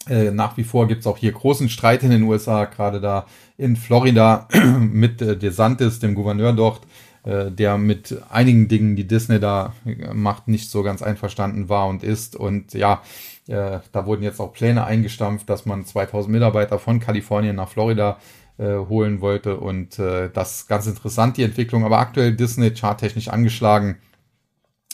[0.08, 3.76] äh, nach wie vor gibt's auch hier großen Streit in den USA, gerade da in
[3.76, 4.48] Florida
[4.80, 6.80] mit äh, DeSantis, dem Gouverneur dort,
[7.24, 9.74] äh, der mit einigen Dingen, die Disney da
[10.12, 12.36] macht, nicht so ganz einverstanden war und ist.
[12.36, 13.02] Und ja,
[13.46, 18.18] da wurden jetzt auch Pläne eingestampft, dass man 2000 Mitarbeiter von Kalifornien nach Florida
[18.58, 19.56] holen wollte.
[19.56, 21.82] Und das ist ganz interessant, die Entwicklung.
[21.86, 23.96] Aber aktuell Disney charttechnisch angeschlagen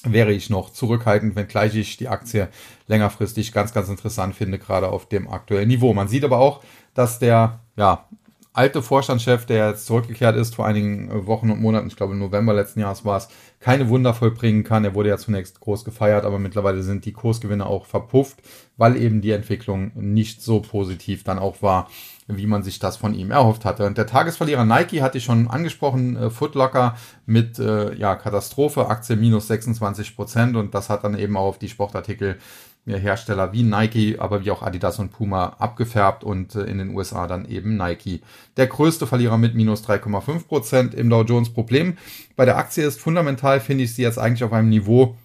[0.04, 2.48] wäre ich noch zurückhaltend, wenngleich ich die Aktie
[2.86, 5.94] längerfristig ganz, ganz interessant finde, gerade auf dem aktuellen Niveau.
[5.94, 6.62] Man sieht aber auch,
[6.94, 8.06] dass der ja,
[8.54, 12.54] alte Vorstandschef, der jetzt zurückgekehrt ist vor einigen Wochen und Monaten, ich glaube im November
[12.54, 13.28] letzten Jahres war es,
[13.58, 14.84] keine Wunder vollbringen kann.
[14.84, 18.38] Er wurde ja zunächst groß gefeiert, aber mittlerweile sind die Kursgewinne auch verpufft,
[18.76, 21.88] weil eben die Entwicklung nicht so positiv dann auch war,
[22.28, 23.86] wie man sich das von ihm erhofft hatte.
[23.86, 26.96] Und der Tagesverlierer Nike hatte ich schon angesprochen, äh, Footlocker
[27.26, 31.58] mit äh, ja, Katastrophe, Aktie minus 26 Prozent und das hat dann eben auch auf
[31.58, 32.38] die Sportartikel
[32.86, 37.26] Hersteller wie Nike, aber wie auch Adidas und Puma abgefärbt und äh, in den USA
[37.26, 38.20] dann eben Nike.
[38.56, 41.96] Der größte Verlierer mit minus 3,5 Prozent im Dow Jones Problem.
[42.36, 45.16] Bei der Aktie ist fundamental, finde ich sie jetzt eigentlich auf einem Niveau,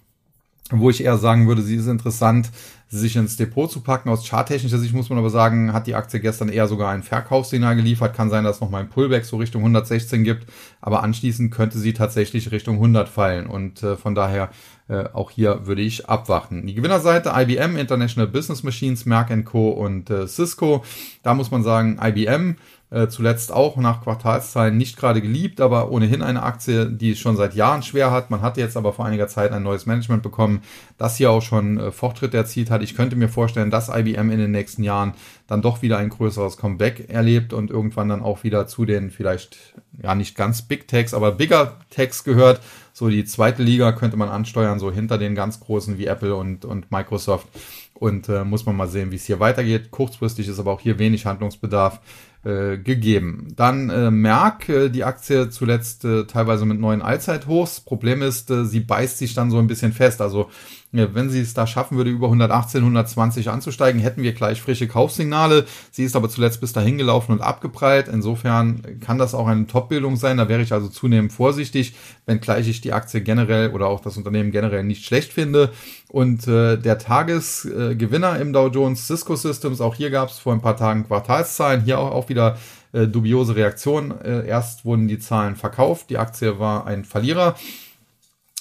[0.70, 2.50] wo ich eher sagen würde, sie ist interessant,
[2.88, 4.08] sich ins Depot zu packen.
[4.08, 7.76] Aus charttechnischer Sicht muss man aber sagen, hat die Aktie gestern eher sogar ein Verkaufssignal
[7.76, 8.16] geliefert.
[8.16, 10.46] Kann sein, dass es nochmal ein Pullback so Richtung 116 gibt,
[10.80, 14.50] aber anschließend könnte sie tatsächlich Richtung 100 fallen und äh, von daher
[14.90, 16.66] äh, auch hier würde ich abwarten.
[16.66, 19.70] Die Gewinnerseite IBM, International Business Machines, Merck Co.
[19.70, 20.84] und äh, Cisco.
[21.22, 22.56] Da muss man sagen, IBM
[22.90, 27.36] äh, zuletzt auch nach Quartalszahlen nicht gerade geliebt, aber ohnehin eine Aktie, die es schon
[27.36, 28.30] seit Jahren schwer hat.
[28.30, 30.62] Man hat jetzt aber vor einiger Zeit ein neues Management bekommen,
[30.98, 32.82] das hier auch schon äh, Fortschritte erzielt hat.
[32.82, 35.14] Ich könnte mir vorstellen, dass IBM in den nächsten Jahren
[35.46, 39.56] dann doch wieder ein größeres Comeback erlebt und irgendwann dann auch wieder zu den vielleicht,
[40.02, 42.60] ja nicht ganz Big Techs, aber Bigger Techs gehört.
[42.92, 46.64] So die zweite Liga könnte man ansteuern, so hinter den ganz großen wie Apple und,
[46.64, 47.48] und Microsoft.
[47.94, 49.90] Und äh, muss man mal sehen, wie es hier weitergeht.
[49.90, 52.00] Kurzfristig ist aber auch hier wenig Handlungsbedarf
[52.44, 53.48] äh, gegeben.
[53.54, 57.80] Dann äh, Merck, äh, die Aktie zuletzt äh, teilweise mit neuen Allzeithochs.
[57.80, 60.22] Problem ist, äh, sie beißt sich dann so ein bisschen fest.
[60.22, 60.48] Also
[60.92, 65.64] wenn sie es da schaffen würde, über 118, 120 anzusteigen, hätten wir gleich frische Kaufsignale.
[65.90, 68.08] Sie ist aber zuletzt bis dahin gelaufen und abgeprallt.
[68.08, 70.36] Insofern kann das auch eine Top-Bildung sein.
[70.36, 71.94] Da wäre ich also zunehmend vorsichtig,
[72.26, 75.70] wenngleich ich die Aktie generell oder auch das Unternehmen generell nicht schlecht finde.
[76.08, 80.52] Und äh, der Tagesgewinner äh, im Dow Jones Cisco Systems, auch hier gab es vor
[80.52, 82.58] ein paar Tagen Quartalszahlen, hier auch, auch wieder
[82.92, 84.12] äh, dubiose Reaktion.
[84.22, 87.54] Äh, erst wurden die Zahlen verkauft, die Aktie war ein Verlierer.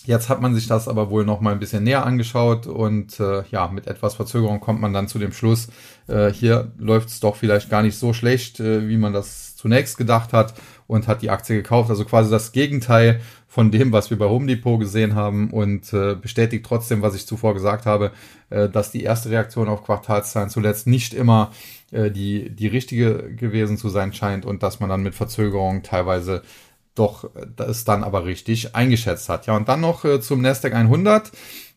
[0.05, 3.43] Jetzt hat man sich das aber wohl noch mal ein bisschen näher angeschaut und äh,
[3.51, 5.67] ja, mit etwas Verzögerung kommt man dann zu dem Schluss,
[6.07, 9.97] äh, hier läuft es doch vielleicht gar nicht so schlecht, äh, wie man das zunächst
[9.97, 10.53] gedacht hat
[10.87, 11.89] und hat die Aktie gekauft.
[11.89, 16.15] Also quasi das Gegenteil von dem, was wir bei Home Depot gesehen haben und äh,
[16.15, 18.11] bestätigt trotzdem, was ich zuvor gesagt habe,
[18.49, 21.51] äh, dass die erste Reaktion auf Quartalszahlen zuletzt nicht immer
[21.91, 26.41] äh, die, die richtige gewesen zu sein scheint und dass man dann mit Verzögerung teilweise
[26.99, 29.47] doch es dann aber richtig eingeschätzt hat.
[29.47, 31.31] Ja, und dann noch äh, zum Nasdaq 100.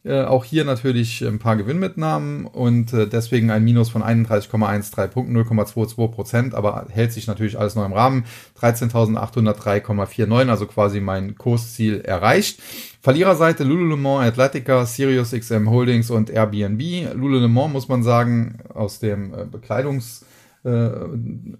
[0.04, 5.36] Äh, auch hier natürlich ein paar Gewinnmitnahmen und äh, deswegen ein Minus von 31,13 Punkten,
[5.36, 8.24] 0,22 Prozent, aber hält sich natürlich alles noch im Rahmen.
[8.60, 12.60] 13.803,49, also quasi mein Kursziel erreicht.
[13.00, 17.14] Verliererseite Lululemon, Atletica, Sirius XM Holdings und Airbnb.
[17.14, 20.24] Lululemon muss man sagen, aus dem äh, Bekleidungs-
[20.64, 20.90] äh,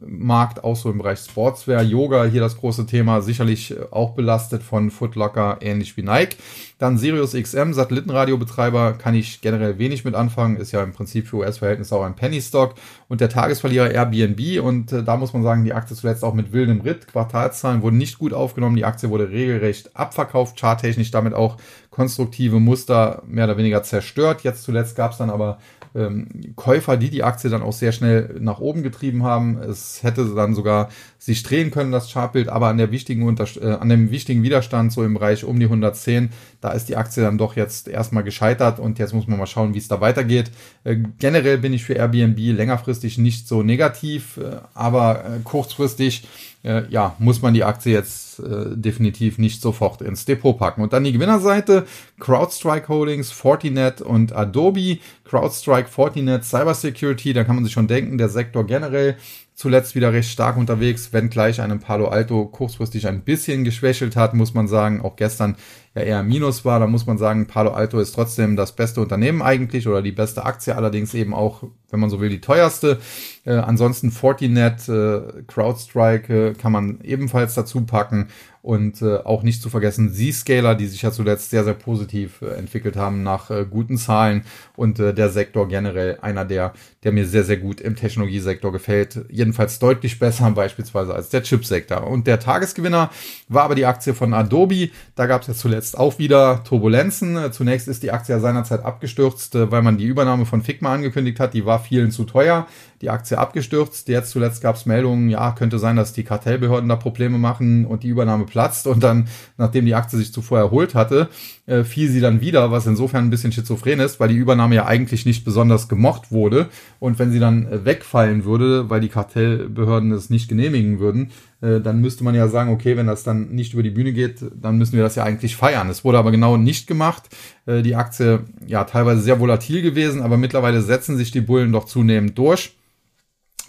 [0.01, 4.93] Markt, auch so im Bereich Sportswear, Yoga, hier das große Thema, sicherlich auch belastet von
[4.93, 6.37] Footlocker, ähnlich wie Nike.
[6.79, 11.39] Dann Sirius XM, Satellitenradiobetreiber, kann ich generell wenig mit anfangen, ist ja im Prinzip für
[11.39, 12.75] US-Verhältnisse auch ein Penny-Stock.
[13.09, 16.53] Und der Tagesverlierer Airbnb, und äh, da muss man sagen, die Aktie zuletzt auch mit
[16.53, 21.57] wildem Ritt, Quartalszahlen wurden nicht gut aufgenommen, die Aktie wurde regelrecht abverkauft, charttechnisch damit auch
[21.91, 24.43] konstruktive Muster mehr oder weniger zerstört.
[24.43, 25.59] Jetzt zuletzt gab es dann aber
[25.95, 29.59] ähm, Käufer, die die Aktie dann auch sehr schnell nach oben getrieben haben.
[29.59, 30.89] Es hätte dann sogar
[31.23, 34.93] sich drehen können, das Chartbild, aber an der wichtigen Unter äh, an dem wichtigen Widerstand,
[34.93, 38.81] so im Bereich um die 110, da ist die Aktie dann doch jetzt erstmal gescheitert
[38.81, 40.51] und jetzt muss man mal schauen, wie es da weitergeht.
[40.83, 46.25] Äh, generell bin ich für Airbnb längerfristig nicht so negativ, äh, aber äh, kurzfristig
[46.65, 50.83] äh, ja, muss man die Aktie jetzt äh, definitiv nicht sofort ins Depot packen.
[50.83, 51.87] Und dann die Gewinnerseite,
[52.21, 54.99] CrowdStrike Holdings, Fortinet und Adobe.
[55.25, 59.17] CrowdStrike, Fortinet, Cybersecurity, da kann man sich schon denken, der Sektor generell
[59.55, 64.35] zuletzt wieder recht stark unterwegs, wenn gleich einem Palo Alto kurzfristig ein bisschen geschwächelt hat,
[64.35, 65.57] muss man sagen, auch gestern
[65.95, 69.43] ja eher Minus war, da muss man sagen, Palo Alto ist trotzdem das beste Unternehmen
[69.43, 72.99] eigentlich oder die beste Aktie, allerdings eben auch, wenn man so will, die teuerste.
[73.45, 78.29] Äh, ansonsten Fortinet, äh, CrowdStrike äh, kann man ebenfalls dazu packen
[78.63, 82.55] und äh, auch nicht zu vergessen Z-Scaler, die sich ja zuletzt sehr, sehr positiv äh,
[82.55, 84.45] entwickelt haben nach äh, guten Zahlen
[84.77, 86.73] und äh, der Sektor generell einer der,
[87.03, 89.25] der mir sehr, sehr gut im Technologiesektor gefällt.
[89.29, 92.07] Jedenfalls deutlich besser beispielsweise als der Chipsektor.
[92.07, 93.11] Und der Tagesgewinner
[93.49, 94.91] war aber die Aktie von Adobe.
[95.17, 97.53] Da gab es ja zuletzt jetzt auch wieder Turbulenzen.
[97.53, 101.41] Zunächst ist die Aktie ja seinerzeit abgestürzt, äh, weil man die Übernahme von Figma angekündigt
[101.41, 101.55] hat.
[101.55, 102.69] Die war vielen zu teuer.
[103.03, 104.09] Die Aktie abgestürzt.
[104.09, 108.05] Jetzt zuletzt gab es Meldungen, ja, könnte sein, dass die Kartellbehörden da Probleme machen und
[108.05, 108.87] die Übernahme platzt.
[108.87, 109.27] Und dann,
[109.59, 111.29] nachdem die Aktie sich zuvor erholt hatte,
[111.67, 114.87] äh, fiel sie dann wieder, was insofern ein bisschen schizophren ist, weil die Übernahme ja
[114.87, 116.69] eigentlich nicht besonders gemocht wurde.
[117.01, 121.81] Und wenn sie dann äh, wegfallen würde, weil die Kartellbehörden es nicht genehmigen würden, äh,
[121.81, 124.79] dann müsste man ja sagen, okay, wenn das dann nicht über die Bühne geht, dann
[124.79, 125.89] müssen wir das ja eigentlich feiern.
[125.89, 127.25] Es wurde aber genau nicht gemacht.
[127.67, 131.87] Äh, die Aktie ja teilweise sehr volatil gewesen, aber mittlerweile setzen sich die Bullen doch
[131.87, 132.77] zunehmend durch.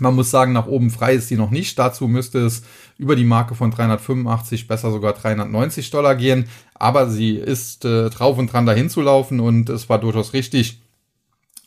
[0.03, 1.79] Man muss sagen, nach oben frei ist sie noch nicht.
[1.79, 2.63] Dazu müsste es
[2.97, 6.49] über die Marke von 385, besser sogar 390 Dollar gehen.
[6.73, 10.81] Aber sie ist äh, drauf und dran dahin zu laufen und es war durchaus richtig,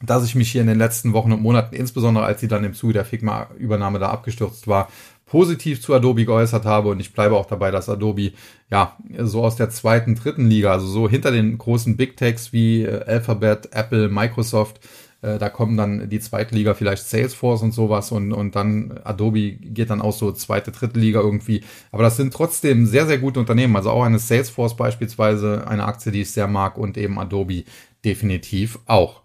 [0.02, 2.74] dass ich mich hier in den letzten Wochen und Monaten, insbesondere als sie dann im
[2.74, 4.88] Zuge der Figma-Übernahme da abgestürzt war,
[5.24, 8.32] positiv zu Adobe geäußert habe und ich bleibe auch dabei, dass Adobe
[8.70, 12.82] ja so aus der zweiten, dritten Liga, also so hinter den großen Big Techs wie
[12.82, 14.80] äh, Alphabet, Apple, Microsoft,
[15.26, 19.52] äh, da kommen dann die zweite Liga vielleicht Salesforce und sowas und, und dann Adobe
[19.52, 21.64] geht dann auch so zweite, dritte Liga irgendwie.
[21.90, 23.76] Aber das sind trotzdem sehr, sehr gute Unternehmen.
[23.76, 27.64] Also auch eine Salesforce beispielsweise, eine Aktie, die ich sehr mag und eben Adobe
[28.04, 29.22] definitiv auch.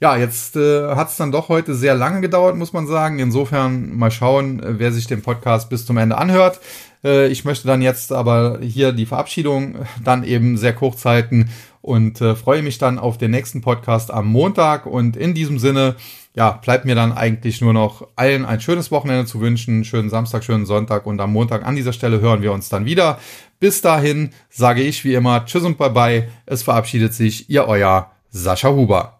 [0.00, 3.18] Ja, jetzt äh, hat es dann doch heute sehr lange gedauert, muss man sagen.
[3.18, 6.60] Insofern mal schauen, wer sich den Podcast bis zum Ende anhört.
[7.04, 11.50] Äh, ich möchte dann jetzt aber hier die Verabschiedung dann eben sehr kurz halten
[11.82, 14.86] und äh, freue mich dann auf den nächsten Podcast am Montag.
[14.86, 15.96] Und in diesem Sinne,
[16.34, 20.44] ja, bleibt mir dann eigentlich nur noch allen ein schönes Wochenende zu wünschen, schönen Samstag,
[20.44, 23.18] schönen Sonntag und am Montag an dieser Stelle hören wir uns dann wieder.
[23.60, 26.28] Bis dahin sage ich wie immer Tschüss und Bye bye.
[26.46, 29.18] Es verabschiedet sich Ihr euer Sascha Huber.